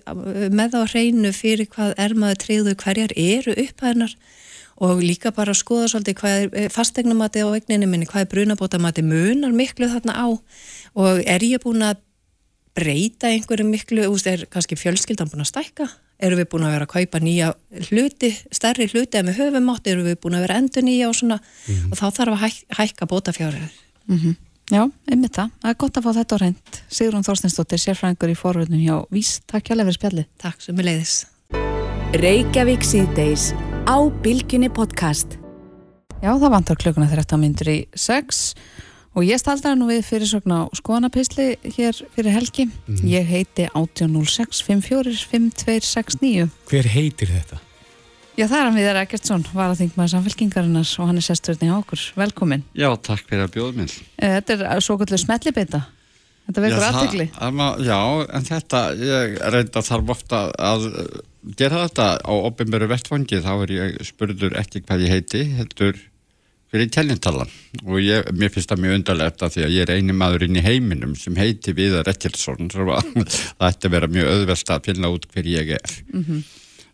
[0.60, 4.16] með á hreinu fyrir hvað er maður treyðu hverjar eru upphæðnar
[4.80, 8.32] og líka bara að skoða svolítið hvað er eh, fastegnumati á vegninu minni, hvað er
[8.34, 10.28] brunabótamati munar miklu þarna á.
[10.96, 12.00] Og er ég búin að
[12.80, 15.90] breyta einhverju miklu, þú veist, er kannski fjölskyldan búin að stækka,
[16.24, 17.54] eru við búin að vera að kaupa nýja
[17.90, 21.40] hluti, stærri hluti eða með höfumátt, eru við búin að vera endur nýja og svona,
[21.40, 21.92] mm -hmm.
[21.92, 23.68] og þá þarf að hæk, hækka bótafjárið.
[24.08, 24.36] Mm -hmm.
[24.70, 28.38] Já, einmitt það, það er gott að fá þetta á reynd Sigrun Þorstensdóttir, sérfræðingur í
[28.38, 31.16] forvöldun hjá Vís, takk hjá Leifur Spjalli Takk sem er leiðis
[32.14, 33.50] Reykjavík síðdeis
[33.90, 35.40] á Bilginni podcast.
[36.22, 38.42] Já, það vantar klukkuna 13 myndur í 6
[39.18, 42.68] og ég staldar nú við fyrir svona skoðanapisli hér fyrir helgi.
[42.86, 43.00] Mm.
[43.10, 46.46] Ég heiti 1806 54 5269.
[46.70, 47.58] Hver heitir þetta?
[48.38, 51.74] Já, það er hann viðar Eggertsson, var að þingmaður samfélkingarinnar og hann er sesturinn í
[51.74, 52.04] ákur.
[52.20, 52.68] Velkomin.
[52.78, 53.96] Já, takk fyrir að bjóða mér.
[54.22, 55.82] Eh, þetta er svo kvöldlega smellibita.
[56.46, 57.28] Þetta vekur aðtegli.
[57.90, 58.00] Já,
[58.38, 60.88] en þetta, ég reynda þarf ofta að
[61.58, 66.00] gera þetta á ofinböru vettfangi þá er ég spurður ekki hvað ég heiti heldur
[66.70, 67.50] fyrir tellingtalan
[67.86, 70.60] og ég, mér finnst það mjög undarlegt að því að ég er eini maður inn
[70.60, 75.26] í heiminum sem heiti Viðar Ekkilsson það ætti að vera mjög öðvest að finna út
[75.34, 75.96] hver ég er.
[76.14, 76.44] Mm -hmm.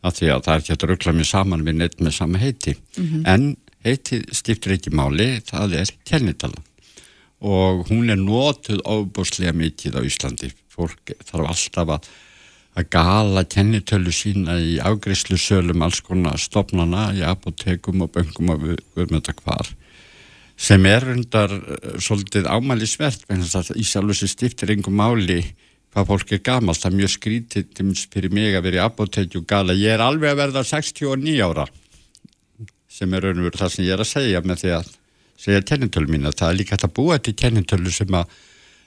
[0.07, 2.75] að því að það er ekki að ruggla mér saman við neitt með sama heiti.
[2.95, 3.27] Mm -hmm.
[3.33, 6.63] en heiti stiftur ekki máli það er tellingtalan
[7.45, 10.53] og hún er nótuð óbúslega mikið á Íslandi.
[10.71, 12.07] Fólk þarf alltaf að
[12.75, 18.65] að gala kennitölu sína í afgriðslu sölum alls konar stopnana í apotekum og böngum og
[18.97, 19.71] viðmynda hvar
[20.55, 23.25] sem er undar uh, svolítið ámælisvert
[23.75, 25.41] í sjálf þessi stiftir engum máli
[25.95, 29.75] hvað fólk er gamalt, það er mjög skrítið fyrir mig að vera í apotekju gala.
[29.79, 31.63] Ég er alveg að verða 69 ára
[32.91, 34.89] sem er raun og veru það sem ég er að segja með því að
[35.45, 38.35] segja kennitölu mín að það er líka að búa til kennitölu sem að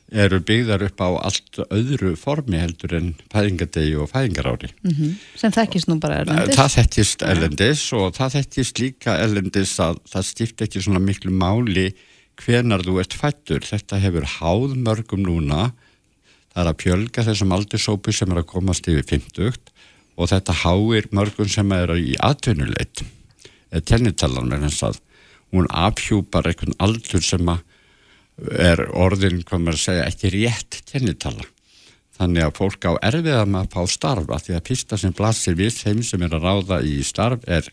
[0.08, 4.70] eru byggðar upp á allt öðru formi heldur en fæðingadegi og fæðingarári.
[4.82, 5.16] Mm -hmm.
[5.36, 6.56] Sem þekkist nú bara erlendis?
[6.56, 11.92] Það þekkist erlendis og það þekkist líka erlendis að það stifti ekki svona miklu máli
[12.40, 13.60] hvenar þú ert fættur.
[13.60, 15.72] Þetta hefur háð mörgum núna.
[16.54, 19.52] Það er að pjölga þessum aldursópu sem er að komast yfir 50
[20.16, 23.04] og þetta háir mörgum sem er í atvinnuleit.
[23.84, 24.98] Tennitalan er eins að
[25.52, 27.62] hún afhjúpar einhvern aldur sem að
[28.52, 31.46] er orðin, hvað maður að segja, ekki rétt kennitala.
[32.18, 36.02] Þannig að fólk á erfiða að fá starfa því að pista sem blasir við þeim
[36.02, 37.70] sem er að ráða í starf er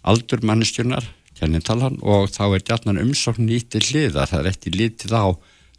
[0.00, 1.04] aldur mannistjunar,
[1.36, 5.26] kennitalan og þá er gætnan umsókn nýtti hliðar, það er ekki lítið á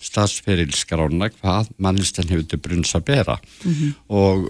[0.02, 3.92] staðsferilskrána hvað mannistjan hefur til brunns að bera mm -hmm.
[4.08, 4.50] og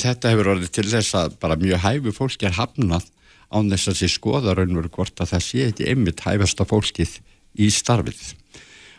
[0.00, 3.10] þetta hefur orðið til þess að bara mjög hæfu fólki er hafnað
[3.50, 7.18] án þess að sé skoða raunveru hvort að það sé ekki einmitt hæfasta fólkið
[7.58, 8.34] í starfið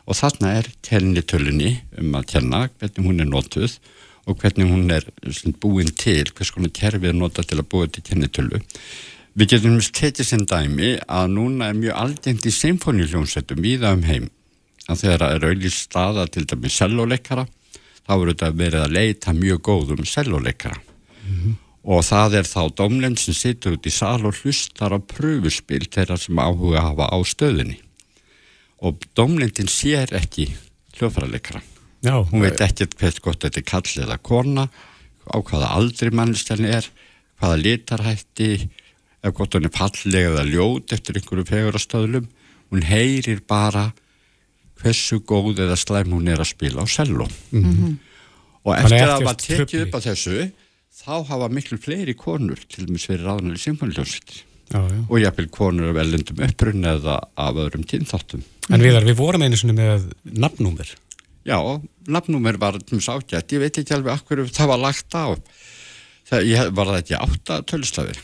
[0.05, 3.77] og þarna er kennitölunni um að kenna hvernig hún er notuð
[4.25, 5.05] og hvernig hún er
[5.61, 8.61] búin til, hvers konar kerfið er notað til að búa til kennitölu.
[9.35, 14.29] Við getum tekið sem dæmi að núna er mjög aldengt í symfóniljónsettum víða um heim
[14.87, 17.45] að þegar það er auðvitað staða til dæmi selvoleikara
[18.05, 21.55] þá eru þetta verið að leita mjög góðum selvoleikara mm -hmm.
[21.83, 26.17] og það er þá domlinn sem situr út í sal og hlustar á pröfuspil þeirra
[26.17, 27.81] sem áhuga hafa á stöðinni
[28.83, 30.49] og domlindin sér ekki
[30.97, 31.61] hljóðfæraleikara.
[32.05, 34.67] Hún veit ekki hvert gott þetta er kall eða kona
[35.25, 36.87] á hvaða aldri mannstælni er
[37.39, 38.49] hvaða litarhætti
[39.25, 42.27] ef gott hann er pallega eða ljót eftir einhverju fegurastöðlum
[42.73, 43.89] hún heyrir bara
[44.81, 47.95] hversu góð eða slæm hún er að spila á cello mm -hmm.
[48.63, 50.51] og eftir að það var tekið upp á þessu
[50.95, 53.31] þá hafa miklu fleiri konur til dæmis verið
[54.73, 59.19] ráðnæli symfóniljónsitt og jáfnveil konur af ellendum upprunn eða af öðrum tíðnþáttum En viðar, við
[59.19, 60.95] vorum einu svona með nafnúmer
[61.45, 61.59] Já,
[62.09, 62.79] nafnúmer var
[63.13, 65.37] ágætt, ég veit ekki alveg akkur það var lagt á.
[66.25, 68.21] Það, ég, var það ekki átta tölstafir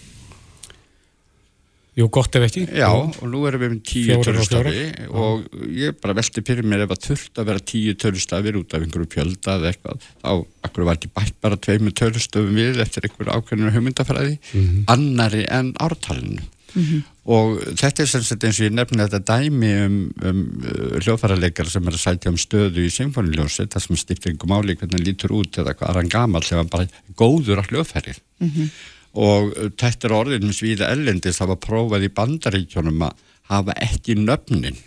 [1.91, 2.61] Jú, gott ef ekki.
[2.71, 5.41] Já, og nú erum við með tíu tölustafi og
[5.75, 9.09] ég bara veldi fyrir mér ef að þurft að vera tíu tölustafir út af einhverju
[9.11, 10.31] fjölda eða eitthvað, þá
[10.69, 14.85] akkur var ekki bætt bara tveimu tölustafum við eftir einhverju ákveðinu hugmyndafræði, mm -hmm.
[14.95, 16.47] annari en ártalinu.
[16.71, 17.03] Mm -hmm.
[17.25, 21.67] Og þetta er sem sagt eins og ég nefni þetta dæmi um, um uh, hljóðfærarleikar
[21.69, 25.35] sem er að sætja um stöðu í symfóniljósi, það sem stiftir einhver máli hvernig lítur
[25.35, 26.87] út eða hvað er hann gamal sem bara
[27.19, 28.23] góður á hljóðfærið.
[28.39, 28.71] Mm -hmm
[29.13, 34.77] og þetta er orðin svíða ellendis það var prófað í bandaríkjónum að hafa ekki nöfnin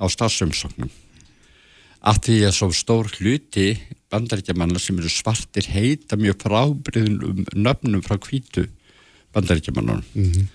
[0.00, 0.90] á stafsumsóknum
[2.00, 3.74] að því að svo stór hluti
[4.10, 8.66] bandaríkjamanna sem eru svartir heita mjög frábriðum nöfnum frá kvítu
[9.36, 10.46] bandaríkjamannunum mm -hmm.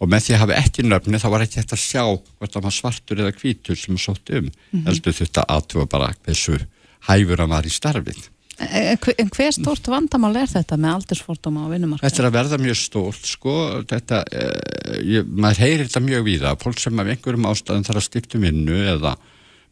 [0.00, 2.66] og með því að hafa ekki nöfni þá var ekki hægt að sjá hvort það
[2.66, 4.86] var svartur eða kvítur sem sótt um mm -hmm.
[4.86, 6.58] heldur þetta aðtúa bara þessu
[7.06, 12.06] hæfur að var í starfið En hver stort vandamál er þetta með aldursfórtuma á vinnumarka?
[12.06, 13.54] Þetta er að verða mjög stórt, sko,
[13.90, 18.06] þetta, eh, ég, maður heyrir þetta mjög víða, fólk sem af einhverjum ástæðum þarf að
[18.06, 19.16] stifta vinnu eða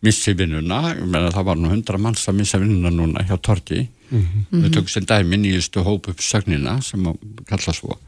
[0.02, 3.86] missi vinnuna, ég meina það var nú hundra manns að missa vinnuna núna hjá Torki,
[4.10, 4.62] mm -hmm.
[4.64, 7.04] við tökum sem dæmi nýjustu hóp upp sögnina sem
[7.46, 7.98] kalla svo.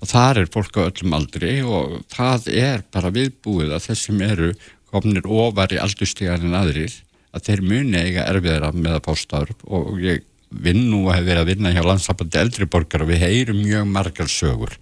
[0.00, 4.54] Og þar er fólk á öllum aldri og það er bara viðbúið að þessum eru
[4.90, 6.92] komnir ofar í aldurstíðar en aðrir
[7.30, 11.26] að þeir muni eiga erfiðra með að fá starf og ég vinn nú að hef
[11.28, 14.74] verið að vinna hjá landsabandi eldriborgar og við heyrum mjög margar sögur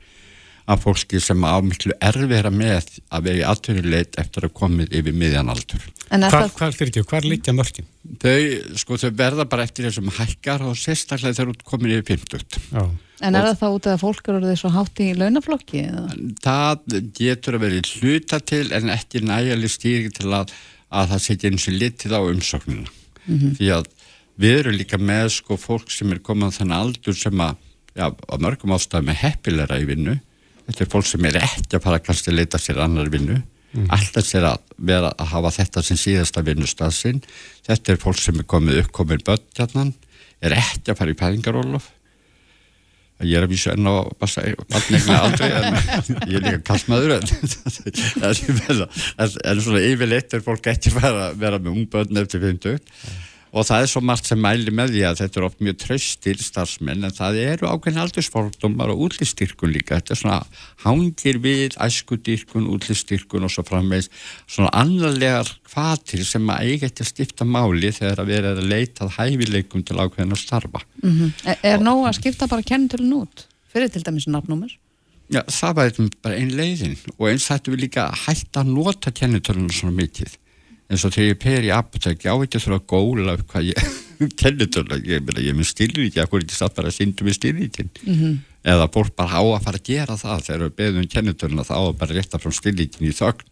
[0.68, 5.84] af fólki sem á miklu erfiðra með að vegi aðtöðuleit eftir að komið yfir miðjanaldur.
[6.10, 6.74] Hvað það...
[6.76, 7.88] fyrir því og hvað líkja mörgin?
[8.20, 8.40] Þau,
[8.82, 12.68] sko, þau verða bara eftir þessum hækkar og sérstaklega þeir út komið yfir 50.
[12.68, 12.82] Já.
[13.18, 15.84] En er og það þá út af að fólk eru því svo hátt í launaflokki?
[16.44, 20.52] Það getur að verið hluta til en ekki nægjali stýring til að
[20.88, 22.88] að það setja eins og litið á umsóknina.
[23.26, 23.56] Mm -hmm.
[23.58, 23.84] því að
[24.38, 27.56] við erum líka með sko fólk sem er komað þannig aldur sem að,
[27.94, 30.18] já, á mörgum ástæðum er heppilera í vinnu.
[30.66, 33.42] Þetta er fólk sem er ekki að fara kannski að leita sér annar vinnu.
[33.68, 33.84] Mm.
[33.84, 33.90] -hmm.
[33.92, 37.22] alltaf sér að vera að hafa þetta sem síðasta vinnustað sinn.
[37.66, 39.92] Þetta er fólk sem er komið uppkominn börn hérna,
[40.40, 41.90] er ekki að fara í pæringarólof
[43.26, 45.78] ég er að vísa enn á vatnegna aldrei en
[46.30, 47.24] ég er líka kallmaður en,
[48.28, 52.78] en, en svona yfirleitt er fólk ekki að vera með ungböðn eftir 50
[53.52, 56.36] og það er svo margt sem mæli með því að þetta er oft mjög tröstil
[56.42, 59.98] starfsmenn en það eru ákveðin aldursfordumar og útlistyrkun líka.
[59.98, 60.38] Þetta er svona
[60.84, 64.10] hangir við æskudyrkun, útlistyrkun og svo framvegs
[64.46, 69.14] svona annarlegar kvatir sem að eiga ekki að stifta máli þegar að vera að leitað
[69.16, 70.84] hæfileikum til ákveðin að starfa.
[71.02, 71.32] Mm -hmm.
[71.44, 73.46] Er, er nóg að skipta bara kennitölun út?
[73.72, 74.76] Fyrir til dæmis nafnúmer?
[75.28, 75.92] Já, það var
[76.22, 76.96] bara einn leiðin.
[77.18, 80.36] Og eins hættu við líka að hætta að nota kennitölun svona mikið
[80.88, 83.66] eins og þegar ég per í apotek ég á ekki að þurfa að góla hvað
[83.68, 83.88] ég
[84.40, 87.90] kennitölu, ég meina ég með styrríti að hvernig ég satt bara að syndu með styrrítin
[88.02, 88.36] mm -hmm.
[88.74, 91.98] eða fólk bara á að fara að gera það þegar við beðum kennitöluna þá að
[92.00, 93.44] bara rétta frá styrrítin í þögn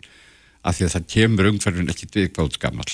[0.66, 2.88] af því að það kemur umhverfinn ekkit viðkvátt gammal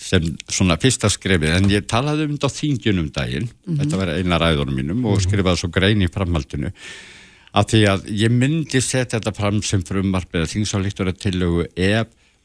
[0.00, 3.80] sem svona fyrsta skrefið en ég talaði um þetta á þingjunum daginn mm -hmm.
[3.82, 5.26] þetta var eina ræðunum mínum og mhm.
[5.26, 6.72] skrifaði svo grein í framhaldinu
[7.52, 11.00] af því að ég myndi setja þetta fram sem frumarfið að þingsáleikt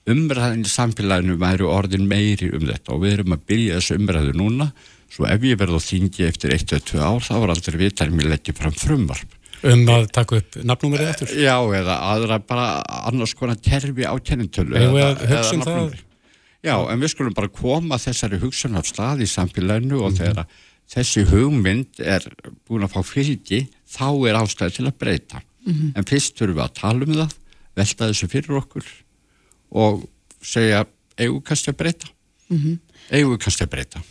[0.10, 4.34] umræðin í samfélaginu væri orðin meiri um þetta og við erum að byrja þessu umræðu
[4.38, 4.68] núna
[5.16, 8.54] svo ef ég verð á þingi eftir 1-2 ár þá var aldrei vitar mér leggja
[8.58, 9.34] fram frumvarp
[9.66, 11.30] Um að taka upp nafnúmerið eftir?
[11.42, 12.66] Já, eða aðra bara
[13.08, 15.78] annars konar terfi á kennintölu að hugsa um það?
[15.80, 16.02] nafnúmer.
[16.62, 20.20] Já, en við skulum bara koma þessari hugsun af stað í samfélaginu og Mhm.
[20.20, 20.46] þegar
[20.92, 22.28] þessi hugmynd er
[22.68, 25.94] búin að fá fylgi þá er ástæði til að breyta Mhm.
[25.96, 27.34] en fyrst þurfum við að tala um það
[27.76, 28.84] velta þessu fyrir okkur
[29.72, 30.04] og
[30.42, 30.86] segja
[31.46, 32.08] kannski að breyta?
[33.12, 34.02] Eigum við kannski að breyta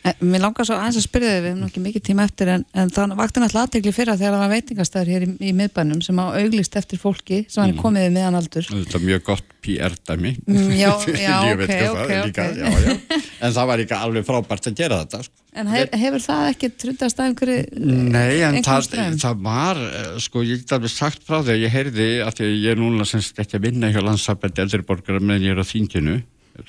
[0.00, 2.92] mér langar svo aðeins að spyrja þig, við hefum ekki mikið tíma eftir en, en
[2.94, 6.24] það vakti náttúrulega aðtegli fyrir þegar það var veitingastæður hér í, í miðbænum sem á
[6.40, 10.30] auglist eftir fólki sem hann er komið við meðan aldur þetta er mjög gott PR-dæmi
[10.48, 10.88] Mm, já,
[11.20, 11.74] já, ok, ok,
[12.08, 12.56] það líka, ok.
[12.56, 13.20] já, já.
[13.44, 15.34] en það var líka alveg frábært að gera þetta sko.
[15.60, 17.84] En hef, hefur það ekki trundast að einhverju
[18.14, 18.88] Nei, en það,
[19.20, 22.68] það var, eh, sko, ég get alveg sagt frá því að ég heyrði að ég
[22.72, 26.16] er núna semst ekki að vinna hjá landsabætti eldriborgara meðan ég er á þinginu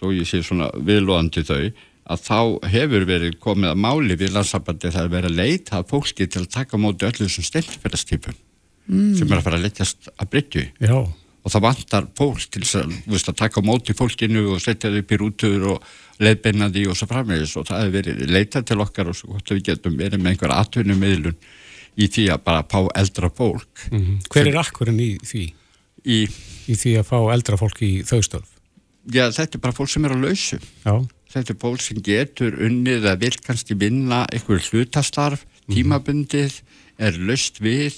[0.01, 1.61] og ég sé svona viðlóðandi þau
[2.09, 2.37] að þá
[2.73, 6.77] hefur verið komið að máli við landsabætti það að leita að fólki til að taka
[6.81, 8.39] móti öllu þessum stendfélagstýpum
[8.91, 9.13] Mm.
[9.15, 10.95] sem er að fara að leggjast að bryggju Já.
[10.97, 15.11] og það vantar fólk til að, veist, að taka móti fólkinu og setja þau upp
[15.13, 15.83] í rútur og
[16.19, 19.53] leiðbeina því og svo framvegis og það hefur verið leitað til okkar og svo að
[19.53, 21.37] við getum verið með einhver atvinnumiðlun
[22.01, 24.17] í því að bara fá eldra fólk Mhm.
[24.33, 25.43] Hver er akkurinn í því?
[26.03, 26.19] í,
[26.67, 28.49] Í því að fá eldra fólk í þau störf?
[29.13, 31.05] já þetta er bara fólk sem er á lausu Já.
[31.31, 36.59] Þetta er fólk sem getur unnið að vil kannski vinna einhver hlutastarf, tímabundið
[37.01, 37.95] er laust við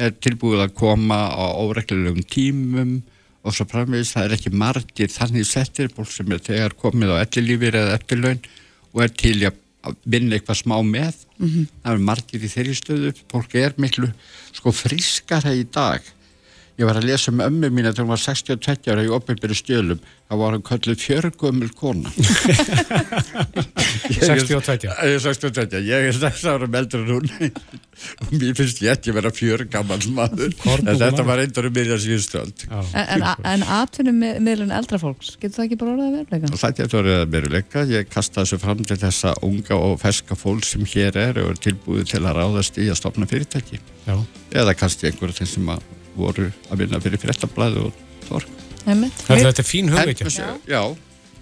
[0.00, 2.98] er tilbúið að koma á óreglulegum tímum
[3.44, 4.14] og svo framvegis.
[4.16, 8.40] Það er ekki margir þannig settir fólk sem er þegar komið á ellilífir eða eftirlaun
[8.94, 11.24] og er til að vinna eitthvað smá með.
[11.84, 13.12] Það er margir í þeirri stöðu.
[13.30, 14.08] Fólk er miklu
[14.56, 16.02] sko frískara í dag
[16.78, 20.00] ég var að lesa um ömmu mína þegar hún var 62 ára í opinbyrju stjölum.
[20.28, 22.12] Þá var hann kölluð fjörgömmul kona.
[24.08, 24.88] 62.
[24.88, 27.26] Ég er 62, ég er 6 ára meldur en hún.
[28.22, 30.54] Og mér finnst ég ekki vera fjörgammal maður.
[30.78, 32.78] En þetta var eindur um miðja síðustöld Já.
[32.92, 34.22] En, en, en atvinnum
[34.78, 36.52] eldra fólks, getur það ekki bara orðað að verðleika?
[36.52, 37.86] og það getur verið að veruleika.
[37.90, 41.62] Ég kasta þessu fram til þessa unga og ferska fólk sem hér er og er
[41.68, 43.82] tilbúið til að ráðast í að stopna fyrirtæki.
[44.08, 44.16] Já.
[44.56, 48.04] eða kannski einhverjum þeim sem að voru að vinna fyrir fyrirtablaði og
[48.88, 49.24] Einmitt.
[49.26, 50.30] Þetta er fín hugveikja.
[50.32, 50.52] já.
[50.68, 50.82] já,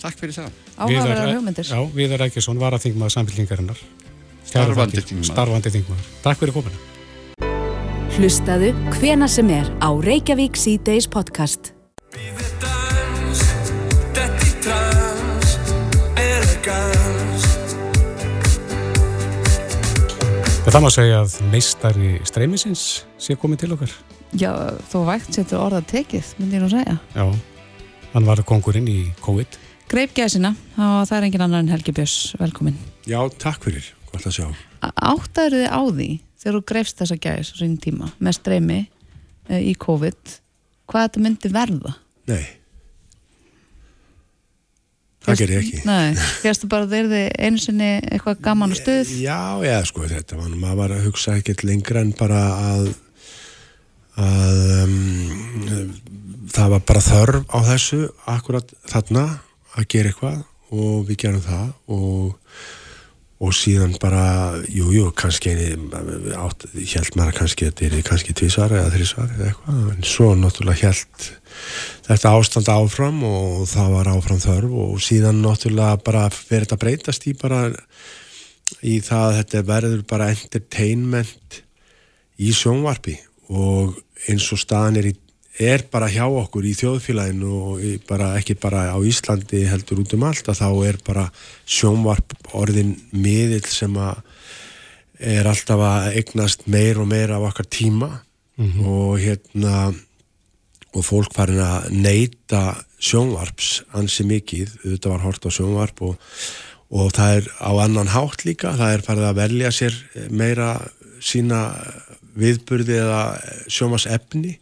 [0.03, 1.69] takk fyrir það Áhugaverðar hugmyndir.
[1.71, 3.79] Já, Viðar Rækjesson var að þingmaður samfélkingarinnar.
[4.47, 5.31] Starfandi þingmaður.
[5.31, 6.11] Starfandi þingmaður.
[6.27, 6.83] Takk fyrir komina.
[8.17, 11.76] Hlustaðu hvena sem er á Reykjavík C-Days podcast.
[20.67, 22.81] Það má segja að meistari streymisins
[23.23, 23.93] sé komið til okkar.
[24.35, 24.51] Já,
[24.91, 26.97] þó vægt setur orðað tekið, myndi ég nú segja.
[27.15, 27.23] Já,
[28.13, 29.57] hann var kongurinn í COVID.
[29.89, 32.75] Greip gæsina og það er engin annar en Helgi Björns, velkomin.
[33.07, 34.49] Já, takk fyrir, gott að sjá.
[34.83, 36.09] Áttaður þið á því
[36.43, 40.37] þegar þú greifst þessa gæs á sín tíma með streymi e, í COVID,
[40.91, 41.95] hvað þetta myndi verða?
[42.27, 42.43] Nei,
[45.27, 45.83] það ger ég ekki.
[45.89, 49.13] Nei, férstu bara þeir þið einu sinni eitthvað gaman og stuð?
[49.21, 52.89] Já, já, sko, þetta var nú, maður var að hugsa ekkert lengra en bara að,
[54.23, 54.97] að um,
[56.57, 58.03] það var bara þörf á þessu
[58.37, 59.29] akkurat þarna
[59.77, 60.43] að gera eitthvað
[60.77, 62.35] og við gerum það og
[63.37, 68.93] og síðan bara, jú, jú, kannski held maður kannski að þetta er kannski tvísvar eða
[68.95, 71.27] þrísvar eða eitthvað, en svo náttúrulega held
[72.07, 77.29] þetta ástand áfram og það var áfram þörf og síðan náttúrulega bara verið þetta breytast
[77.29, 77.61] í bara
[78.83, 81.61] í það að þetta verður bara entertainment
[82.43, 83.17] í sjónvarpi
[83.53, 83.97] og
[84.27, 85.15] eins og staðan er, í,
[85.63, 90.27] er bara hjá okkur í þjóðfélaginu og bara, ekki bara á Íslandi heldur út um
[90.27, 91.27] allt að þá er bara
[91.65, 94.23] sjónvarp orðin miðill sem að
[95.17, 98.11] er alltaf að eignast meir og meir af okkar tíma
[98.85, 99.93] og hérna
[100.97, 102.63] og fólk farin að neyta
[103.03, 106.17] sjónvarps ansi mikið, þetta var hort á sjónvarp og,
[106.97, 109.99] og það er á annan hátt líka, það er farið að velja sér
[110.33, 110.71] meira
[111.21, 111.61] sína
[112.37, 113.23] viðburði eða
[113.73, 114.57] sjónvarsefni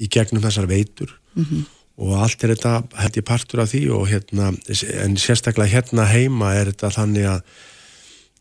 [0.00, 1.12] í gegnum þessar veitur.
[2.00, 4.52] Og allt er þetta held ég partur af því og hérna,
[5.04, 7.42] en sérstaklega hérna heima er þetta þannig að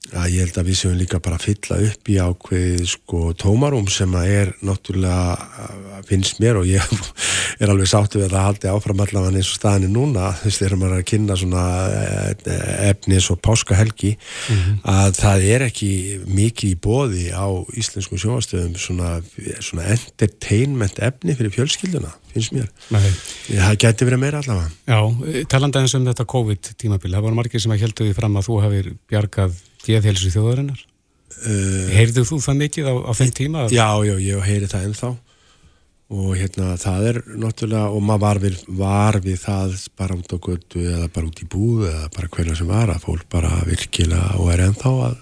[0.09, 3.89] að ég held að við séum líka bara að fylla upp í ákveð sko tómarum
[3.91, 6.93] sem að er náttúrulega finnst mér og ég
[7.61, 10.79] er alveg sáttu við að haldi áfram allavega eins og staðinni núna þú veist þegar
[10.79, 11.65] maður er að kynna svona
[11.99, 14.15] eh, efni eins og páskahelgi
[14.87, 15.91] að það er ekki
[16.25, 17.47] mikið í bóði á
[17.77, 19.19] íslenskum sjóastöðum svona,
[19.59, 22.67] svona entertainment efni fyrir fjölskylduna finnst mér.
[22.93, 23.07] Nei.
[23.49, 24.69] Það geti verið meira allavega.
[24.85, 28.45] Já, talanda eins um þetta COVID-tímabil, það voru margir sem að heldu því fram að
[28.45, 29.57] þú hafið bjargað
[29.89, 30.85] geðhelsu þjóðarinnar.
[31.39, 33.65] Uh, Heyrðu þú það mikið á, á þeim tíma?
[33.73, 35.11] Já, já, ég heyri það ennþá
[36.09, 40.37] og hérna það er náttúrulega og maður var við, var við það bara út á
[40.41, 44.39] götu eða bara út í búðu eða bara hverja sem var að fólk bara virkilega
[44.41, 45.19] og er ennþá að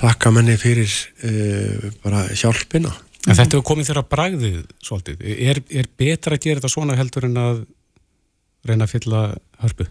[0.00, 0.90] þakka menni fyrir
[1.22, 2.90] uh, bara hjálpina
[3.28, 5.24] En þetta hefur komið þér að bragðið svolítið.
[5.50, 7.62] Er, er betra að gera þetta svona heldur en að
[8.68, 9.22] reyna að fylla
[9.62, 9.88] hörpu?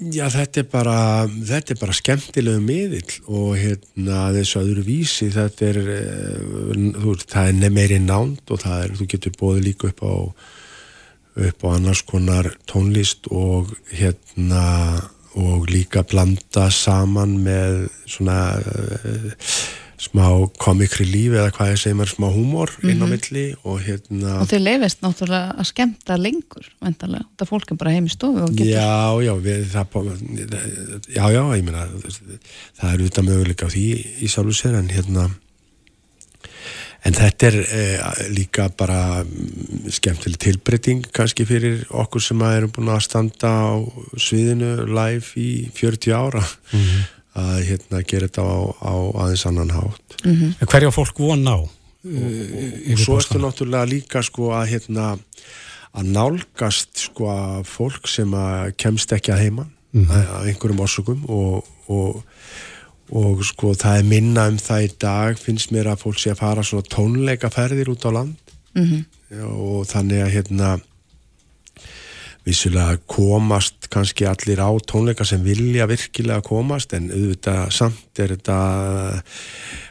[0.00, 0.98] Já, þetta er bara,
[1.28, 5.80] þetta er bara skemmtilegu miðill og hérna þessu öðru vísi, þetta er,
[6.96, 10.14] þú, það er meiri nánd og það er, þú getur bóðið líka upp á,
[11.50, 14.64] upp á annars konar tónlist og hérna
[15.36, 19.28] og líka blanda saman með svona uh,
[20.00, 20.24] smá
[20.56, 23.10] komikri lífi eða hvað ég segir maður smá húmor inn á Mhm.
[23.12, 27.92] milli og hérna og þeir leifist náttúrulega að skemmta lengur vendarlega, þetta fólk er bara
[27.92, 30.00] heim í stofu og getur Já, já, við, það,
[31.12, 31.84] já, já, ég meina,
[32.80, 33.86] það er auðvitað möguleika á því
[34.24, 35.28] í sjálfu sér en hérna,
[37.04, 42.72] en þetta er eh, líka bara mm, skemmtileg tilbreyting kannski fyrir okkur sem að erum
[42.76, 43.72] búin að standa á
[44.20, 46.42] sviðinu live í 40 ára
[47.40, 50.16] að hérna gera þetta á, á aðeins annan hátt.
[50.24, 50.54] Mhm.
[50.60, 51.58] En Hverja fólk von á?
[52.00, 55.18] og svo ertu náttúrulega líka sko að hérna
[55.92, 60.06] að nálgast sko að fólk sem að kemst ekki að heiman Mhm.
[60.10, 62.22] að einhverjum orsökum og, og,
[63.12, 66.38] og sko það er minna um það í dag finnst mér að fólk sé að
[66.38, 68.36] fara svona tónleikaferðir út á land
[68.74, 69.04] Mhm.
[69.34, 70.80] Já, og þannig að hérna
[72.46, 78.58] vissulega komast kannski allir á tónleika sem vilja virkilega komast en auðvitað samt er þetta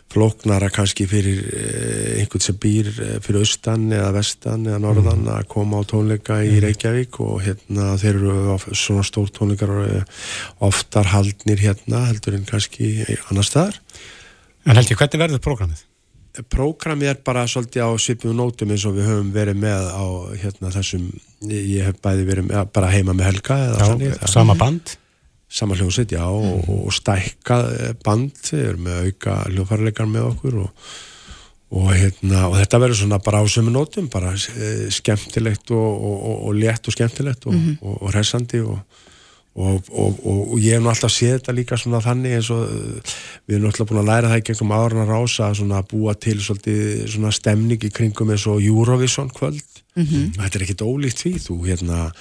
[0.10, 5.44] flóknara kannski fyrir eh, einhvern sem býr eh, fyrir austan eða vestan eða norðan að
[5.52, 10.24] koma á tónleika í Reykjavík og hérna þeir eru svona stór tónleikar eh,
[10.66, 12.96] oftar haldnir hérna heldur en kannski
[13.30, 13.78] annar staðar.
[14.66, 15.86] En held ég, hvernig verður prógramið?
[16.54, 20.06] Prógramið er bara svolítið á svipum nótum eins og við höfum verið með á
[20.40, 21.08] hérna þessum,
[21.50, 24.94] ég hef bæði verið með, bara heima með Helga Já, þannig, það- sama band?
[25.50, 30.60] Sama hljómsveit, já, og, og stækkað eh, band, við erum með auka hljófarleikar með okkur
[30.62, 30.70] og,
[31.74, 36.18] og, hérna, og þetta verður svona bara á sömu nótum, bara eh, skemmtilegt og, og,
[36.30, 37.80] og, og létt og skemmtilegt og, Mhm.
[37.82, 38.62] og, og hressandi
[39.56, 42.62] og Og, og, og, ég hef nú alltaf séð þetta líka svona þannig eins og
[42.70, 43.16] uh,
[43.50, 45.50] við erum alltaf búin að læra það í gegnum áðurna rása
[45.82, 49.66] að búa til svona stemning í kringum eins og Eurovision kvöld
[50.00, 50.38] Mhm.
[50.38, 52.12] þetta er ekkit ólíkt því þú hérna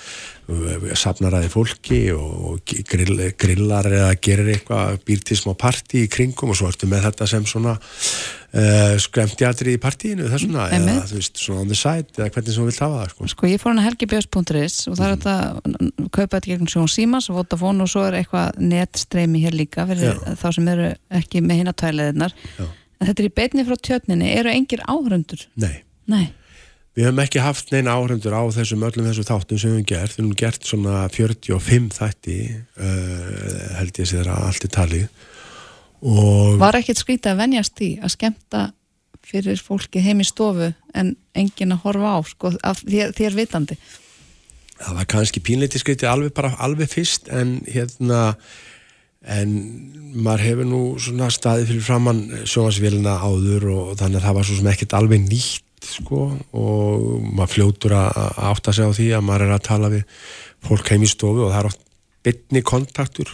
[0.97, 6.55] safnar aðeins fólki og grill, grillar eða gerir eitthvað býr til smá partí í kringum
[6.55, 10.95] og svo ertu með þetta sem svona uh, skremtjatri í partíinu þessuna Einmitt.
[10.95, 13.29] eða þú veist svona on the side eða hvernig sem þú vilt hafa það sko.
[13.35, 16.93] Sko ég fór hann að helgibjörns.is og það er þetta að kaupa þetta gegnum Sjón
[16.95, 20.39] Símas og Vodafone og svo er eitthvað netstreymi hér líka fyrir Já.
[20.41, 20.89] þá sem eru
[21.21, 25.45] ekki með hinn að tvæleðinar en þetta er í beinni frá tjötninni, eru engir áhörundur?
[25.61, 26.31] Nei Nei,
[26.99, 30.17] Við höfum ekki haft neina áhrendur á þessum öllum þessum þáttum sem við höfum gert.
[30.17, 32.39] Við höfum gert svona 45 þætti,
[32.83, 35.07] uh, held ég að allt er talið.
[36.03, 38.65] Og var ekkert skrítið að venjast því að skemmta
[39.29, 43.79] fyrir fólki heim í stofu en engin að horfa á, sko, af þér, þér vitandi
[44.79, 48.37] það var kannski pínleiti skritið alveg bara alveg fyrst en hérna
[49.29, 49.55] en
[50.15, 54.59] maður hefur nú svona staðið fyrir framann sjónvarsvélina áður og þannig að það var svo
[54.61, 56.23] sem ekkert alveg nýtt sko
[56.57, 60.25] og maður fljótur að átta sig á því að maður er að tala við
[60.65, 61.85] fólk heim í stofu og það er oft
[62.27, 63.31] bytni kontaktur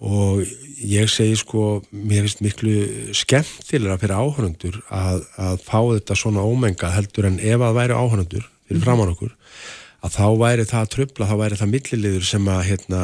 [0.00, 0.44] og
[0.80, 2.76] ég segi sko mér finnst miklu
[3.16, 8.46] skemmtilega fyrir áhörundur að, að fá þetta svona ómenga heldur en ef að væri áhörundur
[8.68, 9.34] fyrir framann okkur
[10.00, 13.02] að þá væri það að tröfla, þá væri það milliliður sem að hérna,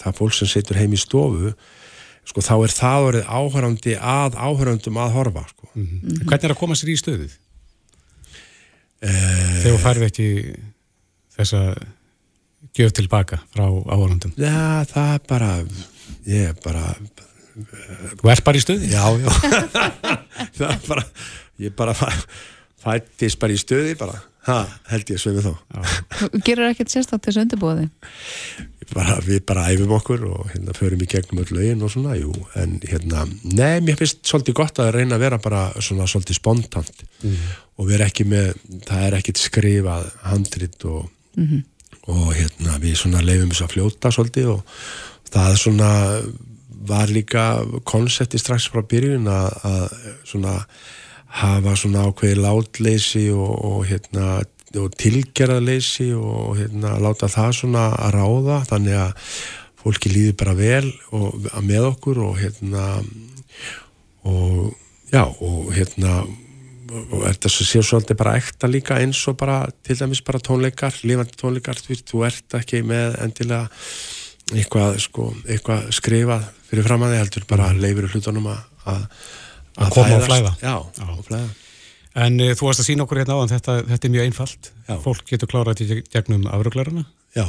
[0.00, 1.52] það fólk sem situr heim í stofu
[2.26, 5.70] sko þá er það orðið áhörandi að áhörandum að horfa sko.
[5.74, 6.26] Mhm.
[6.26, 7.38] Hvernig er að koma sér í stöðið?
[9.02, 10.26] Eh, Þegar þú færði ekki
[11.36, 11.62] þessa
[12.78, 14.32] gjöf tilbaka frá áhörandum?
[14.38, 15.52] Já, það er bara
[16.30, 16.84] ég er bara
[18.22, 18.86] Þú ert bara í stöði?
[18.94, 19.28] Já, já.
[20.56, 21.02] Það er bara
[21.60, 22.26] ég bara fæ-
[22.82, 24.14] fættist bara í stöði bara,
[24.48, 24.56] ha,
[24.90, 25.52] held ég sveimi þá
[26.46, 27.84] Gerur ekkert sérstætt þessu undirbúði
[28.92, 32.32] bara, við bara æfum okkur og hérna förum í gegnum öll lögin og svona, jú,
[32.58, 37.04] en hérna nei, mér finnst svolítið gott að reyna að vera bara svona svolítið spontant
[37.78, 38.52] og vera ekki með,
[38.86, 41.62] það er ekkit skrifað handrit og, Mhm.
[42.08, 44.64] og hérna við svona leifum þess að fljóta svolítið og
[45.32, 45.90] það svona
[46.84, 47.44] var líka
[47.84, 50.56] konsepti strax frá byrjun að, að svona
[51.32, 54.42] hafa svona ákveði látleysi og, og hérna
[54.76, 59.12] og tilgerðarleysi og hérna, láta það svona að ráða þannig að
[59.82, 62.84] fólki líður bara vel og, með okkur og hérna
[64.24, 64.74] og
[65.12, 66.22] já og hérna
[66.92, 71.38] og þetta séu svolítið bara ekta líka eins og bara til dæmis bara tónleikar lifandi
[71.40, 73.68] tónleikar, þú, þú ert ekki með endilega
[74.52, 79.02] eitthvað, sko, eitthvað skrifað fyrir fram að þið heldur bara leifir hlutunum að að,
[79.78, 80.54] að koma og flæða.
[80.60, 81.08] Já, já.
[81.08, 81.50] og flæða.
[82.22, 84.72] En uh, þú varst að sína okkur hérna á þetta, þetta er mjög einfalt.
[84.88, 84.96] Já.
[85.04, 87.06] fólk getur klárað til gegnum afruglarana.
[87.36, 87.46] Já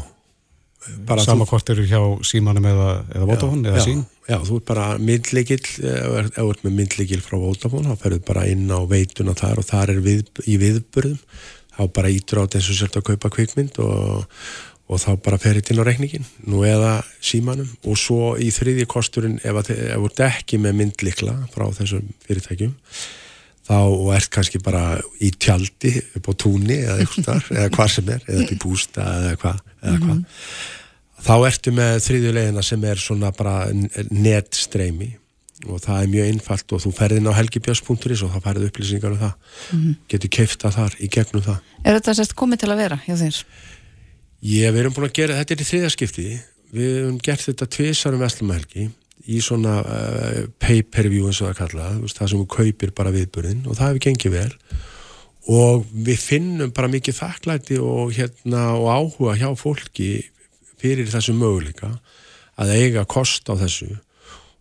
[1.24, 5.60] Sama hvort eru hjá símanum eða, eða Vodafone eða sín Já, þú er bara myndlegill
[5.64, 9.68] ef þú ert með myndlegill frá Vodafone þá ferður bara inn á veituna þar og
[9.68, 11.18] þar er við, í viðburðum.
[11.74, 14.38] Þá bara ítur eins og sért að kaupa kvikmynd og,
[14.88, 17.68] og þá bara ferir til á reikningin nú eða símanum.
[17.84, 22.78] Og svo í þriðji kosturinn ef þú ert ekki með myndlikla frá þessum fyrirtækjum
[23.64, 23.80] þá
[24.18, 24.84] ert kannski bara
[25.24, 29.10] í tjaldi upp á túnni eða eitthvað eða hvað sem er, eða upp í bústa
[29.18, 31.20] eða hvað eða hvað mm -hmm.
[31.28, 33.58] þá ertu með þriðjulegina sem er svona bara
[34.12, 35.12] netstreymi
[35.64, 39.22] og það er mjög einfalt og þú ferðin á helgibjörns.is og þá færðu upplýsingar um
[39.22, 39.96] það mm -hmm.
[40.12, 43.46] getur keifta þar í gegnum það Er þetta sérst komið til að vera hjá þér?
[44.44, 46.40] Ég, við erum búin að gera, þetta er í þriðaskipti
[46.74, 48.90] við hefum gert þetta tvisarum veslumahelgi
[49.30, 53.78] í svona uh, pay-per-view eins og það kalla það sem hún kaupir bara viðburðin og
[53.78, 54.50] það hefur gengið vel.
[55.54, 60.10] Og við finnum bara mikið þakklæti og, hérna, og áhuga hjá fólki
[60.80, 61.92] fyrir þessu möguleika
[62.60, 63.92] að eiga kost á þessu.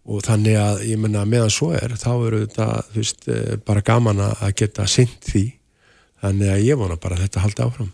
[0.02, 4.24] Og þannig að ég menna meðan svo er þá eru þetta veist, eh, bara gaman
[4.24, 5.44] að geta synd því.
[6.22, 7.92] Þannig að ég vona bara að þetta haldi áfram.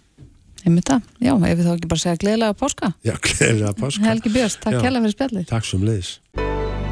[0.64, 2.92] Einmitt það, já, ef við þá ekki bara segja gleðilega páska.
[3.04, 4.08] Já, gleðilega páska.
[4.08, 5.50] Helgi Björns, takk kærlega fyrir spjallið.
[5.52, 6.16] Takk sem leiðis